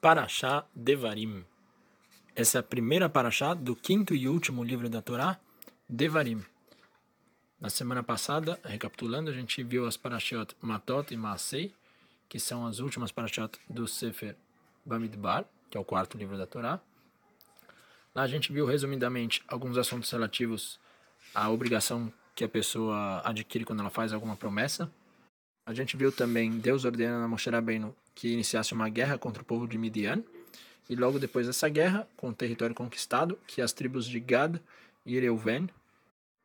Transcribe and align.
Parashá 0.00 0.64
Devarim. 0.74 1.44
Essa 2.34 2.56
é 2.56 2.60
a 2.60 2.62
primeira 2.62 3.06
Parashá 3.06 3.52
do 3.52 3.76
quinto 3.76 4.14
e 4.14 4.26
último 4.26 4.64
livro 4.64 4.88
da 4.88 5.02
Torá, 5.02 5.38
Devarim. 5.86 6.42
Na 7.60 7.68
semana 7.68 8.02
passada, 8.02 8.58
recapitulando, 8.64 9.28
a 9.28 9.34
gente 9.34 9.62
viu 9.62 9.84
as 9.84 9.98
Parashot 9.98 10.56
Matot 10.62 11.12
e 11.12 11.18
Maasei, 11.18 11.74
que 12.30 12.40
são 12.40 12.66
as 12.66 12.78
últimas 12.78 13.12
Parashot 13.12 13.58
do 13.68 13.86
Sefer 13.86 14.34
Bamidbar, 14.86 15.44
que 15.68 15.76
é 15.76 15.80
o 15.80 15.84
quarto 15.84 16.16
livro 16.16 16.38
da 16.38 16.46
Torá. 16.46 16.80
Lá 18.14 18.22
a 18.22 18.26
gente 18.26 18.54
viu 18.54 18.64
resumidamente 18.64 19.42
alguns 19.46 19.76
assuntos 19.76 20.10
relativos 20.10 20.80
à 21.34 21.50
obrigação 21.50 22.10
que 22.34 22.42
a 22.42 22.48
pessoa 22.48 23.20
adquire 23.22 23.66
quando 23.66 23.80
ela 23.80 23.90
faz 23.90 24.14
alguma 24.14 24.34
promessa. 24.34 24.90
A 25.66 25.74
gente 25.74 25.96
viu 25.96 26.10
também 26.10 26.58
Deus 26.58 26.84
ordenando 26.84 27.24
a 27.24 27.28
Moshe 27.28 27.48
Rabbeinu 27.48 27.94
que 28.14 28.28
iniciasse 28.28 28.74
uma 28.74 28.88
guerra 28.88 29.16
contra 29.16 29.42
o 29.42 29.46
povo 29.46 29.66
de 29.66 29.78
Midian. 29.78 30.22
E 30.88 30.96
logo 30.96 31.18
depois 31.18 31.46
dessa 31.46 31.68
guerra, 31.68 32.06
com 32.16 32.30
o 32.30 32.34
território 32.34 32.74
conquistado, 32.74 33.38
que 33.46 33.62
as 33.62 33.72
tribos 33.72 34.06
de 34.06 34.18
Gad 34.18 34.56
e 35.06 35.18
Reuven 35.18 35.70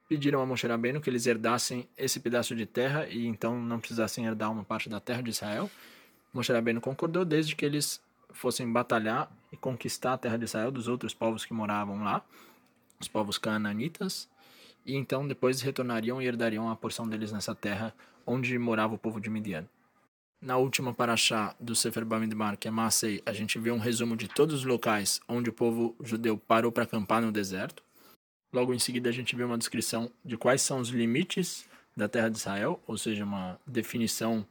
pediram 0.07 0.39
a 0.39 0.45
Moshe 0.45 0.67
Rabbeinu 0.67 1.01
que 1.01 1.09
eles 1.09 1.25
herdassem 1.25 1.87
esse 1.97 2.19
pedaço 2.19 2.55
de 2.55 2.65
terra 2.65 3.07
e 3.07 3.25
então 3.25 3.59
não 3.59 3.79
precisassem 3.79 4.25
herdar 4.25 4.51
uma 4.51 4.63
parte 4.63 4.87
da 4.87 4.99
terra 4.99 5.21
de 5.21 5.31
Israel. 5.31 5.69
Moshe 6.31 6.53
Rabbeinu 6.53 6.79
concordou 6.79 7.25
desde 7.25 7.55
que 7.55 7.65
eles 7.65 7.99
fossem 8.31 8.71
batalhar 8.71 9.31
e 9.51 9.57
conquistar 9.57 10.13
a 10.13 10.17
terra 10.17 10.37
de 10.37 10.45
Israel 10.45 10.71
dos 10.71 10.87
outros 10.87 11.13
povos 11.13 11.43
que 11.43 11.53
moravam 11.53 12.03
lá, 12.03 12.23
os 12.99 13.07
povos 13.07 13.37
canaanitas, 13.37 14.27
e 14.85 14.95
então 14.95 15.27
depois 15.27 15.61
retornariam 15.61 16.21
e 16.21 16.25
herdariam 16.25 16.69
a 16.69 16.75
porção 16.75 17.07
deles 17.07 17.31
nessa 17.31 17.55
terra 17.55 17.93
onde 18.25 18.57
morava 18.57 18.95
o 18.95 18.97
povo 18.97 19.19
de 19.19 19.29
Midian. 19.29 19.67
Na 20.41 20.57
última 20.57 20.93
paraxá 20.93 21.55
do 21.59 21.75
Sefer 21.75 22.05
Bamidbar, 22.05 22.57
que 22.57 22.67
é 22.67 22.71
Maasei, 22.71 23.21
a 23.25 23.33
gente 23.33 23.57
vê 23.57 23.71
um 23.71 23.79
resumo 23.79 24.15
de 24.15 24.27
todos 24.27 24.55
os 24.55 24.63
locais 24.63 25.19
onde 25.27 25.49
o 25.49 25.53
povo 25.53 25.95
judeu 26.03 26.37
parou 26.37 26.71
para 26.71 26.83
acampar 26.83 27.21
no 27.21 27.31
deserto. 27.31 27.83
Logo 28.53 28.73
em 28.73 28.79
seguida, 28.79 29.09
a 29.09 29.13
gente 29.13 29.35
vê 29.35 29.43
uma 29.43 29.57
descrição 29.57 30.11
de 30.23 30.37
quais 30.37 30.61
são 30.61 30.79
os 30.79 30.89
limites 30.89 31.67
da 31.95 32.07
terra 32.07 32.29
de 32.29 32.37
Israel, 32.37 32.81
ou 32.85 32.97
seja, 32.97 33.23
uma 33.23 33.59
definição 33.65 34.45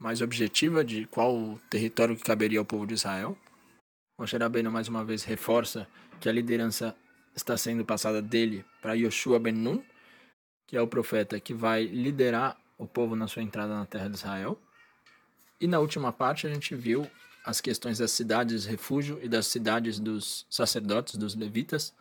mais 0.00 0.22
objetiva 0.22 0.82
de 0.82 1.06
qual 1.06 1.36
o 1.36 1.60
território 1.68 2.16
que 2.16 2.22
caberia 2.22 2.58
ao 2.58 2.64
povo 2.64 2.86
de 2.86 2.94
Israel. 2.94 3.36
Moshe 4.18 4.36
Rabbeinu 4.36 4.70
mais 4.70 4.88
uma 4.88 5.04
vez 5.04 5.22
reforça 5.22 5.86
que 6.18 6.28
a 6.28 6.32
liderança 6.32 6.96
está 7.34 7.56
sendo 7.56 7.84
passada 7.84 8.20
dele 8.20 8.64
para 8.80 8.94
Yoshua 8.94 9.38
ben 9.38 9.52
Nun, 9.52 9.82
que 10.66 10.76
é 10.76 10.80
o 10.80 10.88
profeta 10.88 11.38
que 11.38 11.54
vai 11.54 11.84
liderar 11.84 12.58
o 12.80 12.86
povo 12.86 13.14
na 13.14 13.28
sua 13.28 13.42
entrada 13.42 13.74
na 13.74 13.84
terra 13.84 14.08
de 14.08 14.16
Israel. 14.16 14.58
E 15.60 15.66
na 15.66 15.78
última 15.78 16.12
parte 16.12 16.46
a 16.46 16.52
gente 16.52 16.74
viu 16.74 17.06
as 17.44 17.60
questões 17.60 17.98
das 17.98 18.10
cidades 18.10 18.64
refúgio 18.64 19.20
e 19.22 19.28
das 19.28 19.46
cidades 19.46 19.98
dos 19.98 20.46
sacerdotes, 20.48 21.16
dos 21.16 21.34
levitas, 21.34 21.94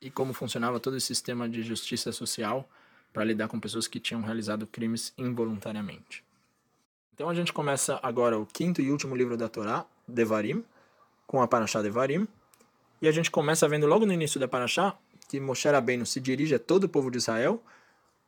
e 0.00 0.10
como 0.10 0.32
funcionava 0.32 0.80
todo 0.80 0.96
esse 0.96 1.06
sistema 1.06 1.48
de 1.48 1.62
justiça 1.62 2.10
social 2.10 2.68
para 3.12 3.24
lidar 3.24 3.48
com 3.48 3.60
pessoas 3.60 3.86
que 3.86 4.00
tinham 4.00 4.22
realizado 4.22 4.66
crimes 4.66 5.12
involuntariamente. 5.16 6.24
Então 7.14 7.28
a 7.28 7.34
gente 7.34 7.52
começa 7.52 8.00
agora 8.02 8.38
o 8.38 8.46
quinto 8.46 8.80
e 8.80 8.90
último 8.90 9.14
livro 9.14 9.36
da 9.36 9.48
Torá, 9.48 9.84
Devarim, 10.08 10.64
com 11.26 11.40
a 11.40 11.46
Parashá 11.46 11.82
Devarim, 11.82 12.26
e 13.00 13.06
a 13.06 13.12
gente 13.12 13.30
começa 13.30 13.68
vendo 13.68 13.86
logo 13.86 14.04
no 14.06 14.12
início 14.12 14.40
da 14.40 14.48
Parashá 14.48 14.96
que 15.28 15.38
Moshe 15.38 15.68
Rabbeinu 15.68 16.04
se 16.04 16.20
dirige 16.20 16.54
a 16.56 16.58
todo 16.58 16.84
o 16.84 16.88
povo 16.88 17.10
de 17.10 17.18
Israel 17.18 17.62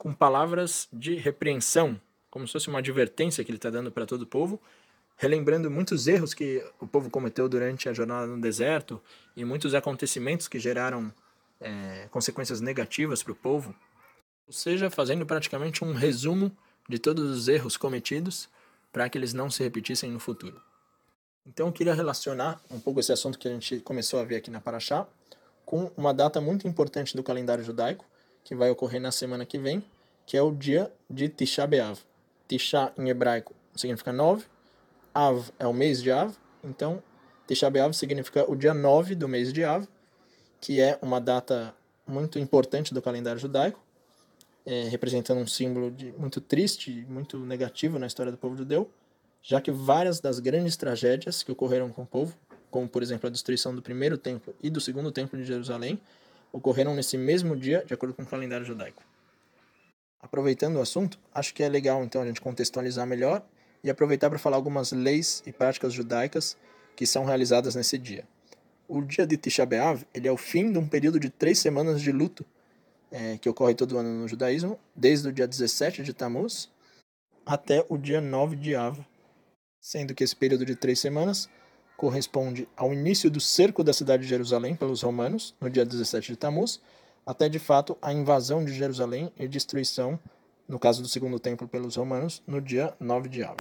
com 0.02 0.12
palavras 0.12 0.88
de 0.92 1.14
repreensão 1.14 1.96
como 2.28 2.44
se 2.44 2.54
fosse 2.54 2.66
uma 2.66 2.80
advertência 2.80 3.44
que 3.44 3.52
ele 3.52 3.58
está 3.58 3.70
dando 3.70 3.92
para 3.92 4.04
todo 4.04 4.22
o 4.22 4.26
povo, 4.26 4.60
relembrando 5.16 5.70
muitos 5.70 6.08
erros 6.08 6.34
que 6.34 6.60
o 6.80 6.88
povo 6.88 7.08
cometeu 7.08 7.48
durante 7.48 7.88
a 7.88 7.92
jornada 7.92 8.26
no 8.26 8.40
deserto 8.40 9.00
e 9.36 9.44
muitos 9.44 9.76
acontecimentos 9.76 10.48
que 10.48 10.58
geraram 10.58 11.14
é, 11.60 12.08
consequências 12.10 12.60
negativas 12.60 13.22
para 13.22 13.30
o 13.30 13.36
povo, 13.36 13.72
ou 14.44 14.52
seja, 14.52 14.90
fazendo 14.90 15.24
praticamente 15.24 15.84
um 15.84 15.92
resumo 15.92 16.50
de 16.88 16.98
todos 16.98 17.30
os 17.30 17.46
erros 17.46 17.76
cometidos 17.76 18.48
para 18.90 19.08
que 19.08 19.16
eles 19.16 19.32
não 19.32 19.48
se 19.48 19.62
repetissem 19.62 20.10
no 20.10 20.18
futuro. 20.18 20.60
Então 21.46 21.68
eu 21.68 21.72
queria 21.72 21.94
relacionar 21.94 22.60
um 22.72 22.80
pouco 22.80 22.98
esse 22.98 23.12
assunto 23.12 23.38
que 23.38 23.46
a 23.46 23.52
gente 23.52 23.78
começou 23.78 24.18
a 24.18 24.24
ver 24.24 24.34
aqui 24.34 24.50
na 24.50 24.60
Paraxá 24.60 25.06
com 25.64 25.92
uma 25.96 26.12
data 26.12 26.40
muito 26.40 26.66
importante 26.66 27.16
do 27.16 27.22
calendário 27.22 27.62
judaico, 27.62 28.04
que 28.44 28.54
vai 28.54 28.70
ocorrer 28.70 29.00
na 29.00 29.12
semana 29.12 29.44
que 29.46 29.58
vem, 29.58 29.84
que 30.26 30.36
é 30.36 30.42
o 30.42 30.52
dia 30.52 30.92
de 31.08 31.28
Tisha 31.28 31.66
B'Av. 31.66 31.98
Tisha 32.48 32.92
em 32.98 33.08
hebraico 33.08 33.54
significa 33.74 34.12
nove, 34.12 34.44
Av 35.14 35.50
é 35.58 35.66
o 35.66 35.72
mês 35.72 36.02
de 36.02 36.10
Av, 36.10 36.34
então 36.64 37.02
Tisha 37.46 37.68
B'Av 37.70 37.92
significa 37.92 38.50
o 38.50 38.56
dia 38.56 38.72
9 38.72 39.14
do 39.14 39.28
mês 39.28 39.52
de 39.52 39.64
Av, 39.64 39.86
que 40.60 40.80
é 40.80 40.98
uma 41.02 41.20
data 41.20 41.74
muito 42.06 42.38
importante 42.38 42.94
do 42.94 43.02
calendário 43.02 43.40
judaico, 43.40 43.80
é, 44.64 44.84
representando 44.84 45.38
um 45.38 45.46
símbolo 45.46 45.90
de, 45.90 46.12
muito 46.12 46.40
triste, 46.40 47.04
muito 47.08 47.38
negativo 47.38 47.98
na 47.98 48.06
história 48.06 48.32
do 48.32 48.38
povo 48.38 48.56
judeu, 48.56 48.90
já 49.42 49.60
que 49.60 49.70
várias 49.70 50.20
das 50.20 50.38
grandes 50.38 50.76
tragédias 50.76 51.42
que 51.42 51.50
ocorreram 51.50 51.90
com 51.90 52.02
o 52.02 52.06
povo, 52.06 52.36
como 52.70 52.88
por 52.88 53.02
exemplo 53.02 53.26
a 53.26 53.30
destruição 53.30 53.74
do 53.74 53.82
primeiro 53.82 54.16
templo 54.16 54.54
e 54.62 54.70
do 54.70 54.80
segundo 54.80 55.10
templo 55.10 55.38
de 55.38 55.44
Jerusalém, 55.44 56.00
ocorreram 56.52 56.94
nesse 56.94 57.16
mesmo 57.16 57.56
dia, 57.56 57.84
de 57.84 57.94
acordo 57.94 58.14
com 58.14 58.22
o 58.22 58.26
calendário 58.26 58.66
judaico 58.66 59.02
aproveitando 60.22 60.76
o 60.76 60.80
assunto, 60.80 61.18
acho 61.34 61.52
que 61.52 61.62
é 61.64 61.68
legal 61.68 62.04
então 62.04 62.22
a 62.22 62.26
gente 62.26 62.40
contextualizar 62.40 63.04
melhor 63.06 63.44
e 63.82 63.90
aproveitar 63.90 64.30
para 64.30 64.38
falar 64.38 64.56
algumas 64.56 64.92
leis 64.92 65.42
e 65.44 65.52
práticas 65.52 65.92
judaicas 65.92 66.56
que 66.94 67.04
são 67.04 67.24
realizadas 67.24 67.74
nesse 67.74 67.98
dia. 67.98 68.24
O 68.86 69.02
dia 69.02 69.26
de 69.26 69.36
Tisha 69.36 69.66
B'Av 69.66 70.06
ele 70.14 70.28
é 70.28 70.32
o 70.32 70.36
fim 70.36 70.70
de 70.70 70.78
um 70.78 70.86
período 70.86 71.18
de 71.18 71.28
três 71.28 71.58
semanas 71.58 72.00
de 72.00 72.12
luto 72.12 72.46
é, 73.10 73.36
que 73.36 73.48
ocorre 73.48 73.74
todo 73.74 73.98
ano 73.98 74.20
no 74.20 74.28
judaísmo, 74.28 74.78
desde 74.94 75.28
o 75.28 75.32
dia 75.32 75.46
17 75.46 76.02
de 76.02 76.14
Tammuz 76.14 76.70
até 77.44 77.84
o 77.88 77.98
dia 77.98 78.20
9 78.20 78.54
de 78.54 78.76
Av, 78.76 78.98
sendo 79.80 80.14
que 80.14 80.22
esse 80.22 80.36
período 80.36 80.64
de 80.64 80.76
três 80.76 81.00
semanas 81.00 81.50
corresponde 81.96 82.68
ao 82.76 82.92
início 82.92 83.30
do 83.30 83.40
cerco 83.40 83.84
da 83.84 83.92
cidade 83.92 84.22
de 84.22 84.28
Jerusalém 84.28 84.74
pelos 84.74 85.02
romanos, 85.02 85.54
no 85.60 85.70
dia 85.70 85.84
17 85.84 86.32
de 86.32 86.36
Tammuz, 86.36 86.80
até 87.24 87.48
de 87.48 87.58
fato 87.58 87.96
a 88.02 88.12
invasão 88.12 88.64
de 88.64 88.72
Jerusalém 88.72 89.32
e 89.38 89.46
destruição, 89.46 90.18
no 90.68 90.78
caso 90.78 91.02
do 91.02 91.08
segundo 91.08 91.38
templo 91.38 91.68
pelos 91.68 91.96
romanos, 91.96 92.42
no 92.46 92.60
dia 92.60 92.94
9 92.98 93.28
de 93.28 93.42
Av. 93.42 93.58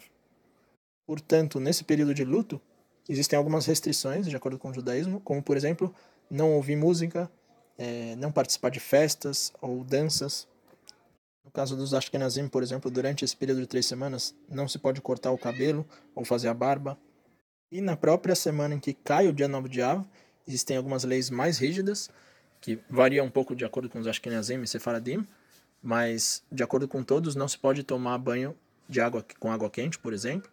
Portanto, 1.06 1.60
nesse 1.60 1.84
período 1.84 2.14
de 2.14 2.24
luto, 2.24 2.60
existem 3.08 3.38
algumas 3.38 3.66
restrições, 3.66 4.28
de 4.28 4.36
acordo 4.36 4.58
com 4.58 4.70
o 4.70 4.74
judaísmo, 4.74 5.20
como, 5.20 5.42
por 5.44 5.58
exemplo, 5.58 5.94
não 6.30 6.54
ouvir 6.54 6.76
música, 6.76 7.30
é, 7.78 8.16
não 8.16 8.32
participar 8.32 8.70
de 8.70 8.80
festas 8.80 9.52
ou 9.62 9.84
danças. 9.84 10.48
No 11.44 11.52
caso 11.52 11.76
dos 11.76 11.94
Ashkenazim, 11.94 12.48
por 12.48 12.64
exemplo, 12.64 12.90
durante 12.90 13.26
esse 13.26 13.36
período 13.36 13.62
de 13.62 13.68
três 13.68 13.86
semanas, 13.86 14.34
não 14.48 14.68
se 14.68 14.80
pode 14.80 15.02
cortar 15.02 15.32
o 15.32 15.38
cabelo 15.38 15.86
ou 16.16 16.24
fazer 16.24 16.48
a 16.48 16.54
barba. 16.54 16.98
E 17.72 17.80
na 17.80 17.96
própria 17.96 18.36
semana 18.36 18.76
em 18.76 18.80
que 18.80 18.94
cai 18.94 19.30
o 19.30 19.34
dia 19.34 19.48
9 19.48 19.70
de 19.70 19.82
Av, 19.82 20.06
existem 20.46 20.76
algumas 20.76 21.06
leis 21.06 21.30
mais 21.30 21.58
rígidas, 21.58 22.10
que 22.60 22.78
varia 22.90 23.24
um 23.24 23.30
pouco 23.30 23.56
de 23.56 23.64
acordo 23.64 23.90
com 23.90 23.98
os 23.98 24.08
Ashkenazim 24.08 24.62
e 24.62 24.68
Sefaradim, 24.68 25.26
mas 25.82 26.44
de 26.52 26.64
acordo 26.64 26.86
com 26.86 27.02
todos 27.02 27.34
não 27.34 27.48
se 27.48 27.58
pode 27.58 27.84
tomar 27.84 28.18
banho 28.18 28.56
de 28.90 29.00
água 29.00 29.26
com 29.40 29.50
água 29.50 29.70
quente, 29.70 29.98
por 29.98 30.12
exemplo, 30.12 30.52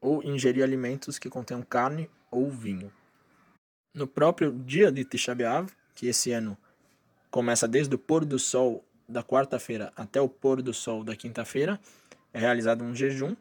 ou 0.00 0.22
ingerir 0.24 0.64
alimentos 0.64 1.18
que 1.18 1.28
contenham 1.28 1.62
carne 1.62 2.08
ou 2.30 2.50
vinho. 2.50 2.90
No 3.94 4.06
próprio 4.06 4.50
dia 4.50 4.90
de 4.90 5.04
Tisha 5.04 5.34
B'Av, 5.34 5.70
que 5.94 6.06
esse 6.06 6.32
ano 6.32 6.56
começa 7.30 7.68
desde 7.68 7.94
o 7.94 7.98
pôr 7.98 8.24
do 8.24 8.38
sol 8.38 8.82
da 9.06 9.22
quarta-feira 9.22 9.92
até 9.94 10.18
o 10.18 10.28
pôr 10.28 10.62
do 10.62 10.72
sol 10.72 11.04
da 11.04 11.14
quinta-feira, 11.14 11.78
é 12.32 12.38
realizado 12.38 12.82
um 12.82 12.94
jejum 12.94 13.36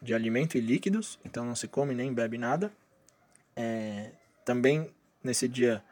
de 0.00 0.14
alimento 0.14 0.56
e 0.56 0.60
líquidos, 0.60 1.18
então 1.24 1.44
não 1.44 1.54
se 1.54 1.68
come 1.68 1.94
nem 1.94 2.12
bebe 2.12 2.38
nada. 2.38 2.72
É, 3.54 4.12
também 4.44 4.90
nesse 5.22 5.46
dia 5.46 5.82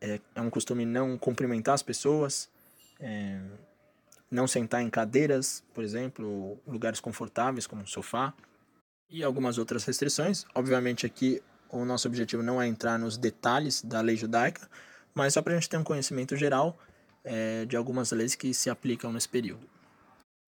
é, 0.00 0.20
é 0.34 0.40
um 0.40 0.50
costume 0.50 0.84
não 0.84 1.18
cumprimentar 1.18 1.74
as 1.74 1.82
pessoas, 1.82 2.48
é, 3.00 3.40
não 4.30 4.46
sentar 4.46 4.82
em 4.82 4.90
cadeiras, 4.90 5.64
por 5.72 5.82
exemplo, 5.82 6.58
lugares 6.66 7.00
confortáveis 7.00 7.66
como 7.66 7.82
um 7.82 7.86
sofá 7.86 8.32
e 9.10 9.22
algumas 9.22 9.58
outras 9.58 9.84
restrições. 9.84 10.44
Obviamente 10.54 11.06
aqui 11.06 11.42
o 11.70 11.84
nosso 11.84 12.06
objetivo 12.06 12.42
não 12.42 12.60
é 12.60 12.66
entrar 12.66 12.98
nos 12.98 13.16
detalhes 13.16 13.82
da 13.82 14.00
lei 14.00 14.16
judaica, 14.16 14.68
mas 15.14 15.34
só 15.34 15.42
para 15.42 15.52
a 15.52 15.56
gente 15.56 15.68
ter 15.68 15.76
um 15.76 15.84
conhecimento 15.84 16.36
geral 16.36 16.78
é, 17.24 17.64
de 17.64 17.76
algumas 17.76 18.10
leis 18.12 18.34
que 18.34 18.52
se 18.52 18.70
aplicam 18.70 19.12
nesse 19.12 19.28
período. 19.28 19.68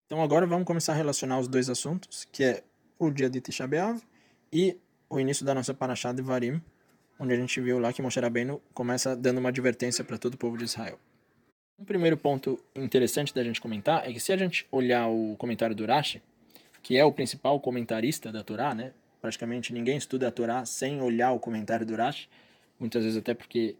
Então 0.06 0.22
agora 0.22 0.46
vamos 0.46 0.66
começar 0.66 0.93
a 0.93 0.96
relacionar 0.96 1.40
os 1.40 1.49
dois 1.49 1.69
assuntos, 1.69 2.26
que 2.31 2.44
é 2.44 2.62
o 2.98 3.10
dia 3.10 3.28
de 3.28 3.40
Tisha 3.40 3.66
B'Av 3.66 4.00
e 4.52 4.78
o 5.08 5.20
início 5.20 5.44
da 5.44 5.54
nossa 5.54 5.75
Parashá 5.75 6.12
de 6.12 6.22
Varim, 6.22 6.60
onde 7.19 7.32
a 7.32 7.37
gente 7.37 7.60
viu 7.60 7.78
lá 7.78 7.93
que 7.93 8.02
Moshe 8.02 8.20
Rabbeinu 8.20 8.60
começa 8.75 9.16
dando 9.16 9.38
uma 9.38 9.48
advertência 9.48 10.04
para 10.04 10.19
todo 10.19 10.34
o 10.34 10.38
povo 10.38 10.56
de 10.56 10.64
Israel. 10.64 10.98
Um 11.78 11.84
primeiro 11.84 12.16
ponto 12.16 12.58
interessante 12.75 13.34
da 13.34 13.44
gente 13.44 13.60
comentar 13.60 14.08
é 14.08 14.12
que 14.12 14.20
se 14.20 14.32
a 14.32 14.37
gente 14.37 14.66
olhar 14.70 15.08
o 15.08 15.37
comentário 15.37 15.76
do 15.76 15.84
Rashi, 15.84 16.22
que 16.82 16.96
é 16.96 17.04
o 17.04 17.12
principal 17.12 17.60
comentarista 17.60 18.32
da 18.32 18.43
Torá, 18.43 18.75
né, 18.75 18.93
praticamente 19.20 19.72
ninguém 19.72 19.96
estuda 19.96 20.28
a 20.28 20.31
Torá 20.31 20.64
sem 20.64 21.00
olhar 21.00 21.32
o 21.32 21.38
comentário 21.38 21.84
do 21.84 21.94
Rashi, 21.94 22.28
muitas 22.78 23.02
vezes 23.04 23.19
até 23.19 23.34
porque 23.34 23.76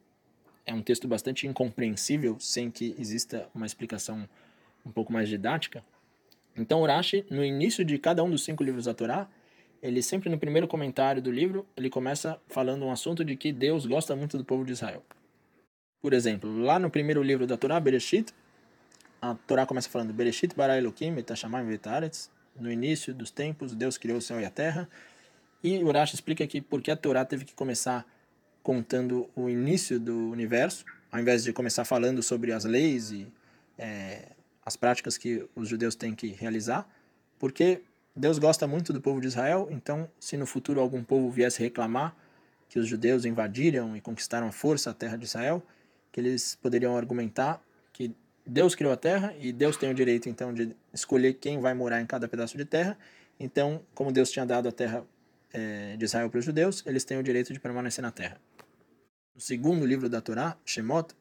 é 0.67 0.75
um 0.75 0.83
texto 0.83 1.07
bastante 1.07 1.47
incompreensível 1.47 2.37
sem 2.41 2.71
que 2.71 2.95
exista 2.99 3.49
uma 3.55 3.65
explicação 3.65 4.29
um 4.85 4.91
pouco 4.91 5.13
mais 5.13 5.29
didática. 5.29 5.85
Então, 6.57 6.81
o 6.81 6.87
Rashi, 6.87 7.25
no 7.31 7.45
início 7.45 7.85
de 7.85 7.99
cada 7.99 8.23
um 8.25 8.31
dos 8.31 8.45
cinco 8.45 8.63
livros 8.65 8.87
da 8.87 8.95
Torá, 8.95 9.29
ele 9.83 10.03
sempre 10.03 10.31
no 10.31 10.39
primeiro 10.39 10.67
comentário 10.67 11.21
do 11.21 11.31
livro, 11.31 11.67
ele 11.77 11.91
começa 11.91 12.41
falando 12.49 12.85
um 12.85 12.91
assunto 12.91 13.25
de 13.25 13.37
que 13.37 13.53
Deus 13.53 13.87
gosta 13.87 14.17
muito 14.17 14.39
do 14.39 14.45
povo 14.45 14.65
de 14.65 14.73
Israel. 14.73 15.03
Por 16.01 16.13
exemplo, 16.13 16.59
lá 16.59 16.79
no 16.79 16.91
primeiro 16.91 17.23
livro 17.23 17.47
da 17.47 17.57
Torá, 17.57 17.79
Bereshit, 17.79 18.33
a 19.21 19.35
Torá 19.35 19.67
começa 19.67 19.89
falando 19.89 20.13
Bereshit 20.13 20.55
bara 20.55 20.79
Elohim 20.79 21.17
et 21.19 21.31
hashamayim 21.31 21.67
vetaretz. 21.67 22.31
No 22.59 22.71
início 22.71 23.13
dos 23.13 23.31
tempos, 23.31 23.75
Deus 23.75 23.99
criou 23.99 24.19
o 24.19 24.23
céu 24.23 24.41
e 24.41 24.45
a 24.45 24.51
terra. 24.51 24.89
E 25.63 25.83
o 25.83 25.91
Rashi 25.91 26.15
explica 26.15 26.47
que 26.47 26.61
porque 26.61 26.91
a 26.91 26.97
Torá 26.97 27.25
teve 27.25 27.45
que 27.45 27.55
começar 27.55 28.07
contando 28.63 29.29
o 29.35 29.49
início 29.49 30.01
do 30.01 30.31
universo, 30.31 30.85
ao 31.11 31.21
invés 31.21 31.45
de 31.45 31.53
começar 31.53 31.85
falando 31.85 32.23
sobre 32.23 32.53
as 32.53 32.65
leis 32.65 33.11
e 33.11 33.27
é, 33.79 34.31
as 34.67 34.77
práticas 34.77 35.17
que 35.17 35.49
os 35.55 35.69
judeus 35.69 35.95
têm 35.95 36.13
que 36.13 36.27
realizar, 36.27 36.87
porque 37.39 37.83
Deus 38.15 38.39
gosta 38.39 38.67
muito 38.67 38.93
do 38.93 39.01
povo 39.01 39.21
de 39.21 39.29
Israel, 39.29 39.69
então 39.71 40.11
se 40.19 40.37
no 40.37 40.45
futuro 40.45 40.81
algum 40.81 41.05
povo 41.05 41.31
viesse 41.31 41.63
reclamar 41.63 42.17
que 42.69 42.79
os 42.81 42.89
judeus 42.89 43.25
invadiram 43.25 43.97
e 43.97 44.01
conquistaram 44.01 44.49
a 44.49 44.53
força 44.53 44.91
a 44.91 44.95
terra 44.95 45.17
de 45.17 45.25
Israel, 45.25 45.63
que 46.11 46.19
eles 46.19 46.57
poderiam 46.57 46.97
argumentar 46.97 47.63
que 47.93 48.13
Deus 48.45 48.75
criou 48.75 48.93
a 48.93 48.97
terra 48.97 49.35
e 49.39 49.53
Deus 49.53 49.77
tem 49.77 49.89
o 49.89 49.95
direito 49.95 50.29
então 50.29 50.53
de 50.53 50.75
escolher 50.93 51.35
quem 51.35 51.61
vai 51.61 51.75
morar 51.75 52.01
em 52.01 52.07
cada 52.07 52.27
pedaço 52.27 52.57
de 52.57 52.65
terra. 52.65 52.99
Então, 53.39 53.83
como 53.95 54.11
Deus 54.11 54.31
tinha 54.31 54.47
dado 54.47 54.69
a 54.69 54.73
terra 54.73 55.05
é, 55.53 55.97
de 55.97 56.05
Israel 56.05 56.29
para 56.29 56.39
os 56.39 56.45
judeus, 56.45 56.83
eles 56.87 57.05
têm 57.05 57.19
o 57.19 57.23
direito 57.23 57.53
de 57.53 57.61
permanecer 57.61 58.03
na 58.03 58.11
terra. 58.11 58.41
No 59.35 59.41
segundo 59.41 59.85
livro 59.85 60.09
da 60.09 60.21
Torá, 60.21 60.57
Shemot, 60.65 61.15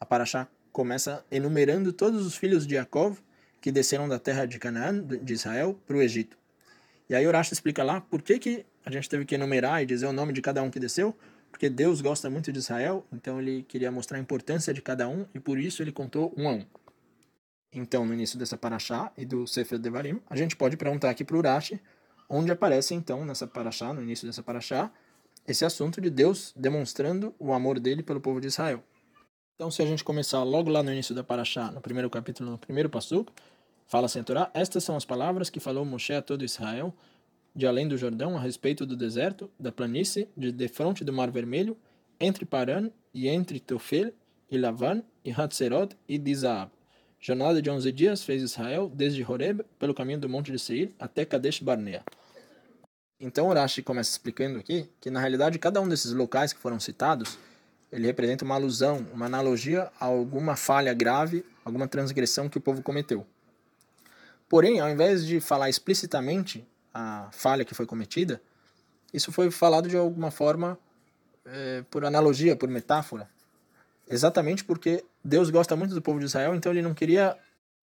a 0.00 0.04
Paraxá 0.04 0.48
começa 0.72 1.24
enumerando 1.30 1.92
todos 1.92 2.26
os 2.26 2.34
filhos 2.34 2.66
de 2.66 2.74
Jacob 2.74 3.16
que 3.60 3.70
desceram 3.70 4.08
da 4.08 4.18
terra 4.18 4.46
de 4.46 4.58
Canaã, 4.58 4.98
de 5.00 5.32
Israel, 5.32 5.78
para 5.86 5.96
o 5.96 6.02
Egito. 6.02 6.36
E 7.08 7.14
aí 7.14 7.26
Urash 7.26 7.52
explica 7.52 7.84
lá 7.84 8.00
por 8.00 8.22
que, 8.22 8.38
que 8.38 8.66
a 8.84 8.90
gente 8.90 9.08
teve 9.08 9.24
que 9.24 9.34
enumerar 9.34 9.82
e 9.82 9.86
dizer 9.86 10.06
o 10.06 10.12
nome 10.12 10.32
de 10.32 10.40
cada 10.40 10.62
um 10.62 10.70
que 10.70 10.80
desceu, 10.80 11.16
porque 11.50 11.68
Deus 11.68 12.00
gosta 12.00 12.30
muito 12.30 12.50
de 12.50 12.58
Israel, 12.58 13.06
então 13.12 13.40
ele 13.40 13.62
queria 13.62 13.92
mostrar 13.92 14.16
a 14.16 14.20
importância 14.20 14.72
de 14.72 14.80
cada 14.80 15.08
um 15.08 15.26
e 15.34 15.38
por 15.38 15.58
isso 15.58 15.82
ele 15.82 15.92
contou 15.92 16.34
um 16.36 16.48
a 16.48 16.52
um. 16.52 16.64
Então, 17.72 18.04
no 18.04 18.12
início 18.12 18.38
dessa 18.38 18.56
paraxá 18.56 19.12
e 19.16 19.24
do 19.24 19.46
Sefer 19.46 19.78
Devarim, 19.78 20.20
a 20.28 20.36
gente 20.36 20.56
pode 20.56 20.76
perguntar 20.76 21.10
aqui 21.10 21.24
para 21.24 21.36
Urashi, 21.36 21.80
onde 22.28 22.50
aparece 22.50 22.94
então 22.94 23.24
nessa 23.24 23.46
paraxá, 23.46 23.92
no 23.92 24.02
início 24.02 24.26
dessa 24.26 24.42
paraxá, 24.42 24.90
esse 25.46 25.64
assunto 25.64 26.00
de 26.00 26.10
Deus 26.10 26.52
demonstrando 26.56 27.34
o 27.38 27.52
amor 27.52 27.78
dele 27.78 28.02
pelo 28.02 28.20
povo 28.20 28.40
de 28.40 28.46
Israel. 28.48 28.82
Então, 29.54 29.70
se 29.70 29.82
a 29.82 29.86
gente 29.86 30.02
começar 30.02 30.42
logo 30.42 30.70
lá 30.70 30.82
no 30.82 30.92
início 30.92 31.14
da 31.14 31.22
Paraxá, 31.22 31.70
no 31.70 31.80
primeiro 31.80 32.08
capítulo, 32.08 32.50
no 32.50 32.58
primeiro 32.58 32.88
passuk, 32.88 33.30
fala 33.86 34.06
assim 34.06 34.20
a 34.20 34.24
Torá, 34.24 34.50
estas 34.54 34.82
são 34.82 34.96
as 34.96 35.04
palavras 35.04 35.50
que 35.50 35.60
falou 35.60 35.84
Moshe 35.84 36.12
a 36.14 36.22
todo 36.22 36.44
Israel, 36.44 36.92
de 37.54 37.66
além 37.66 37.86
do 37.86 37.96
Jordão, 37.96 38.36
a 38.36 38.40
respeito 38.40 38.86
do 38.86 38.96
deserto, 38.96 39.50
da 39.60 39.70
planície, 39.70 40.28
de 40.36 40.50
defronte 40.50 41.04
do 41.04 41.12
Mar 41.12 41.30
Vermelho, 41.30 41.76
entre 42.18 42.44
Paran 42.44 42.90
e 43.12 43.28
entre 43.28 43.60
Tofel 43.60 44.12
e 44.50 44.56
Lavan 44.56 45.02
e 45.24 45.30
Hatzerot 45.30 45.96
e 46.08 46.18
Dizaab. 46.18 46.70
Jornada 47.20 47.62
de 47.62 47.70
11 47.70 47.92
dias 47.92 48.24
fez 48.24 48.42
Israel 48.42 48.90
desde 48.92 49.22
Horeb, 49.22 49.64
pelo 49.78 49.94
caminho 49.94 50.18
do 50.18 50.28
monte 50.28 50.50
de 50.50 50.58
Seir, 50.58 50.90
até 50.98 51.24
Kadesh 51.24 51.60
Barnea. 51.60 52.02
Então 53.20 53.48
Urashi 53.48 53.82
começa 53.82 54.10
explicando 54.10 54.58
aqui 54.58 54.88
que 55.00 55.08
na 55.08 55.20
realidade 55.20 55.58
cada 55.58 55.80
um 55.80 55.88
desses 55.88 56.12
locais 56.12 56.52
que 56.52 56.58
foram 56.58 56.80
citados, 56.80 57.38
ele 57.92 58.06
representa 58.06 58.44
uma 58.44 58.54
alusão, 58.54 59.06
uma 59.12 59.26
analogia 59.26 59.92
a 60.00 60.06
alguma 60.06 60.56
falha 60.56 60.94
grave, 60.94 61.44
alguma 61.62 61.86
transgressão 61.86 62.48
que 62.48 62.56
o 62.56 62.60
povo 62.60 62.82
cometeu. 62.82 63.26
Porém, 64.48 64.80
ao 64.80 64.88
invés 64.88 65.26
de 65.26 65.40
falar 65.40 65.68
explicitamente 65.68 66.66
a 66.92 67.28
falha 67.32 67.64
que 67.64 67.74
foi 67.74 67.84
cometida, 67.84 68.40
isso 69.12 69.30
foi 69.30 69.50
falado 69.50 69.88
de 69.88 69.96
alguma 69.96 70.30
forma 70.30 70.78
é, 71.44 71.84
por 71.90 72.04
analogia, 72.04 72.56
por 72.56 72.68
metáfora. 72.68 73.28
Exatamente 74.08 74.64
porque 74.64 75.04
Deus 75.22 75.50
gosta 75.50 75.76
muito 75.76 75.94
do 75.94 76.02
povo 76.02 76.18
de 76.18 76.24
Israel, 76.24 76.54
então 76.54 76.72
ele 76.72 76.82
não 76.82 76.94
queria 76.94 77.36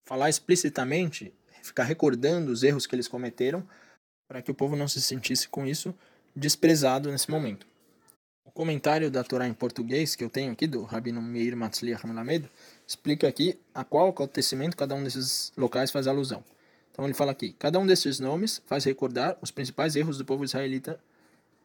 falar 0.04 0.30
explicitamente, 0.30 1.32
ficar 1.62 1.84
recordando 1.84 2.50
os 2.50 2.62
erros 2.62 2.86
que 2.86 2.94
eles 2.94 3.08
cometeram, 3.08 3.66
para 4.26 4.40
que 4.40 4.50
o 4.50 4.54
povo 4.54 4.74
não 4.74 4.88
se 4.88 5.02
sentisse 5.02 5.48
com 5.48 5.66
isso 5.66 5.94
desprezado 6.34 7.10
nesse 7.10 7.30
momento. 7.30 7.66
Comentário 8.58 9.08
da 9.08 9.22
Torá 9.22 9.46
em 9.46 9.54
português 9.54 10.16
que 10.16 10.24
eu 10.24 10.28
tenho 10.28 10.50
aqui, 10.50 10.66
do 10.66 10.82
Rabino 10.82 11.22
Meir 11.22 11.56
Matzliach 11.56 12.04
Melamed, 12.04 12.50
explica 12.84 13.28
aqui 13.28 13.56
a 13.72 13.84
qual 13.84 14.08
acontecimento 14.08 14.76
cada 14.76 14.96
um 14.96 15.04
desses 15.04 15.52
locais 15.56 15.92
faz 15.92 16.08
alusão. 16.08 16.42
Então 16.90 17.04
ele 17.04 17.14
fala 17.14 17.30
aqui: 17.30 17.54
cada 17.56 17.78
um 17.78 17.86
desses 17.86 18.18
nomes 18.18 18.60
faz 18.66 18.82
recordar 18.82 19.38
os 19.40 19.52
principais 19.52 19.94
erros 19.94 20.18
do 20.18 20.24
povo 20.24 20.42
israelita 20.42 20.98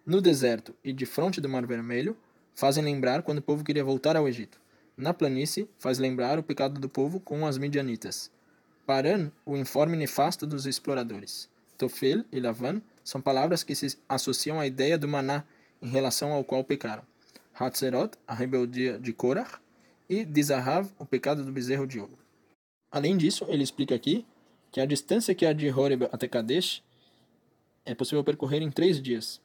no 0.05 0.21
deserto 0.21 0.75
e 0.83 0.93
de 0.93 1.03
frente 1.07 1.41
do 1.41 1.49
Mar 1.49 1.65
Vermelho, 1.65 2.15
fazem 2.53 2.83
lembrar 2.83 3.23
quando 3.23 3.39
o 3.39 3.41
povo 3.41 3.63
queria 3.63 3.83
voltar 3.83 4.15
ao 4.15 4.27
Egito. 4.27 4.59
Na 4.95 5.15
planície, 5.15 5.67
faz 5.79 5.97
lembrar 5.97 6.37
o 6.37 6.43
pecado 6.43 6.79
do 6.79 6.87
povo 6.87 7.19
com 7.19 7.47
as 7.47 7.57
midianitas. 7.57 8.29
Paran, 8.85 9.31
o 9.43 9.57
informe 9.57 9.97
nefasto 9.97 10.45
dos 10.45 10.67
exploradores. 10.67 11.49
Tofel 11.75 12.23
e 12.31 12.39
Lavan 12.39 12.83
são 13.03 13.19
palavras 13.19 13.63
que 13.63 13.73
se 13.73 13.97
associam 14.07 14.59
à 14.59 14.67
ideia 14.67 14.95
do 14.95 15.07
maná 15.07 15.43
em 15.83 15.89
relação 15.89 16.31
ao 16.31 16.43
qual 16.43 16.63
pecaram. 16.63 17.03
Hatzerot, 17.53 18.17
a 18.25 18.33
rebeldia 18.33 18.97
de 18.97 19.13
Korah, 19.13 19.59
e 20.09 20.25
Dizahav, 20.25 20.89
o 20.97 21.05
pecado 21.05 21.43
do 21.43 21.51
bezerro 21.51 21.85
de 21.85 21.99
ouro. 21.99 22.17
Além 22.91 23.17
disso, 23.17 23.45
ele 23.47 23.63
explica 23.63 23.93
aqui 23.93 24.25
que 24.71 24.79
a 24.79 24.85
distância 24.85 25.35
que 25.35 25.45
há 25.45 25.53
de 25.53 25.69
Horeb 25.69 26.07
até 26.11 26.27
Kadesh 26.27 26.83
é 27.85 27.93
possível 27.93 28.23
percorrer 28.23 28.61
em 28.61 28.71
três 28.71 29.01
dias. 29.01 29.41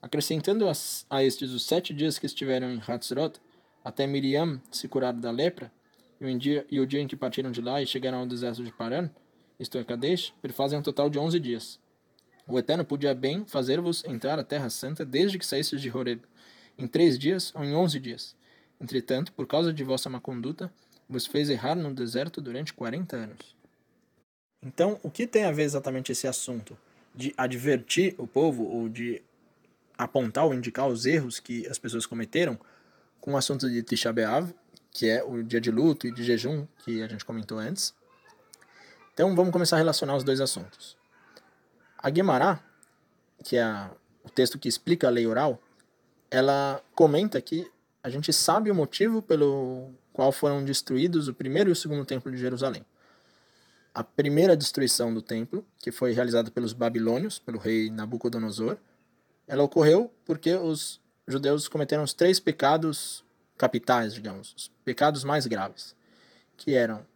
Acrescentando 0.00 0.66
a 1.08 1.22
estes 1.22 1.52
os 1.52 1.64
sete 1.64 1.94
dias 1.94 2.18
que 2.18 2.26
estiveram 2.26 2.70
em 2.72 2.82
Hatzrot, 2.86 3.40
até 3.84 4.06
Miriam 4.06 4.60
se 4.70 4.88
curar 4.88 5.12
da 5.12 5.30
lepra, 5.30 5.72
e 6.20 6.24
o, 6.24 6.38
dia, 6.38 6.66
e 6.70 6.80
o 6.80 6.86
dia 6.86 7.00
em 7.00 7.06
que 7.06 7.16
partiram 7.16 7.50
de 7.50 7.60
lá 7.60 7.82
e 7.82 7.86
chegaram 7.86 8.18
ao 8.18 8.26
deserto 8.26 8.62
de 8.62 8.72
Paran, 8.72 9.10
isto 9.58 9.76
é, 9.78 9.84
Kadesh, 9.84 10.32
perfazem 10.40 10.78
um 10.78 10.82
total 10.82 11.10
de 11.10 11.18
onze 11.18 11.38
dias. 11.38 11.78
O 12.46 12.58
Eterno 12.58 12.84
podia 12.84 13.14
bem 13.14 13.44
fazer-vos 13.46 14.04
entrar 14.04 14.38
à 14.38 14.44
Terra 14.44 14.68
Santa 14.68 15.04
desde 15.04 15.38
que 15.38 15.46
saístes 15.46 15.80
de 15.80 15.90
Horeb, 15.90 16.22
em 16.76 16.86
três 16.86 17.18
dias 17.18 17.52
ou 17.54 17.64
em 17.64 17.74
onze 17.74 18.00
dias. 18.00 18.34
Entretanto, 18.80 19.32
por 19.32 19.46
causa 19.46 19.72
de 19.72 19.84
vossa 19.84 20.10
má 20.10 20.20
conduta, 20.20 20.72
vos 21.08 21.26
fez 21.26 21.48
errar 21.48 21.76
no 21.76 21.94
deserto 21.94 22.40
durante 22.40 22.72
quarenta 22.72 23.16
anos. 23.16 23.54
Então, 24.60 24.98
o 25.02 25.10
que 25.10 25.26
tem 25.26 25.44
a 25.44 25.52
ver 25.52 25.62
exatamente 25.62 26.10
esse 26.10 26.26
assunto? 26.26 26.76
De 27.14 27.32
advertir 27.36 28.14
o 28.18 28.26
povo 28.26 28.64
ou 28.64 28.88
de 28.88 29.22
apontar 29.96 30.44
ou 30.44 30.54
indicar 30.54 30.88
os 30.88 31.06
erros 31.06 31.38
que 31.38 31.66
as 31.68 31.78
pessoas 31.78 32.06
cometeram 32.06 32.58
com 33.20 33.34
o 33.34 33.36
assunto 33.36 33.70
de 33.70 33.82
Tisha 33.82 34.12
B'Av, 34.12 34.52
que 34.90 35.08
é 35.08 35.22
o 35.22 35.42
dia 35.42 35.60
de 35.60 35.70
luto 35.70 36.06
e 36.06 36.12
de 36.12 36.24
jejum 36.24 36.66
que 36.84 37.02
a 37.02 37.08
gente 37.08 37.24
comentou 37.24 37.58
antes. 37.58 37.94
Então, 39.12 39.34
vamos 39.36 39.52
começar 39.52 39.76
a 39.76 39.78
relacionar 39.78 40.16
os 40.16 40.24
dois 40.24 40.40
assuntos. 40.40 40.96
A 42.02 42.10
Guemará, 42.10 42.60
que 43.44 43.56
é 43.56 43.90
o 44.24 44.28
texto 44.28 44.58
que 44.58 44.68
explica 44.68 45.06
a 45.06 45.10
lei 45.10 45.24
oral, 45.24 45.62
ela 46.28 46.82
comenta 46.96 47.40
que 47.40 47.70
a 48.02 48.10
gente 48.10 48.32
sabe 48.32 48.70
o 48.72 48.74
motivo 48.74 49.22
pelo 49.22 49.90
qual 50.12 50.32
foram 50.32 50.64
destruídos 50.64 51.28
o 51.28 51.34
primeiro 51.34 51.70
e 51.70 51.72
o 51.72 51.76
segundo 51.76 52.04
templo 52.04 52.32
de 52.32 52.38
Jerusalém. 52.38 52.84
A 53.94 54.02
primeira 54.02 54.56
destruição 54.56 55.14
do 55.14 55.22
templo, 55.22 55.64
que 55.78 55.92
foi 55.92 56.12
realizada 56.12 56.50
pelos 56.50 56.72
babilônios, 56.72 57.38
pelo 57.38 57.58
rei 57.58 57.88
Nabucodonosor, 57.88 58.78
ela 59.46 59.62
ocorreu 59.62 60.12
porque 60.24 60.54
os 60.56 61.00
judeus 61.28 61.68
cometeram 61.68 62.02
os 62.02 62.12
três 62.12 62.40
pecados 62.40 63.24
capitais, 63.56 64.12
digamos, 64.12 64.54
os 64.56 64.68
pecados 64.84 65.22
mais 65.22 65.46
graves, 65.46 65.94
que 66.56 66.74
eram 66.74 67.06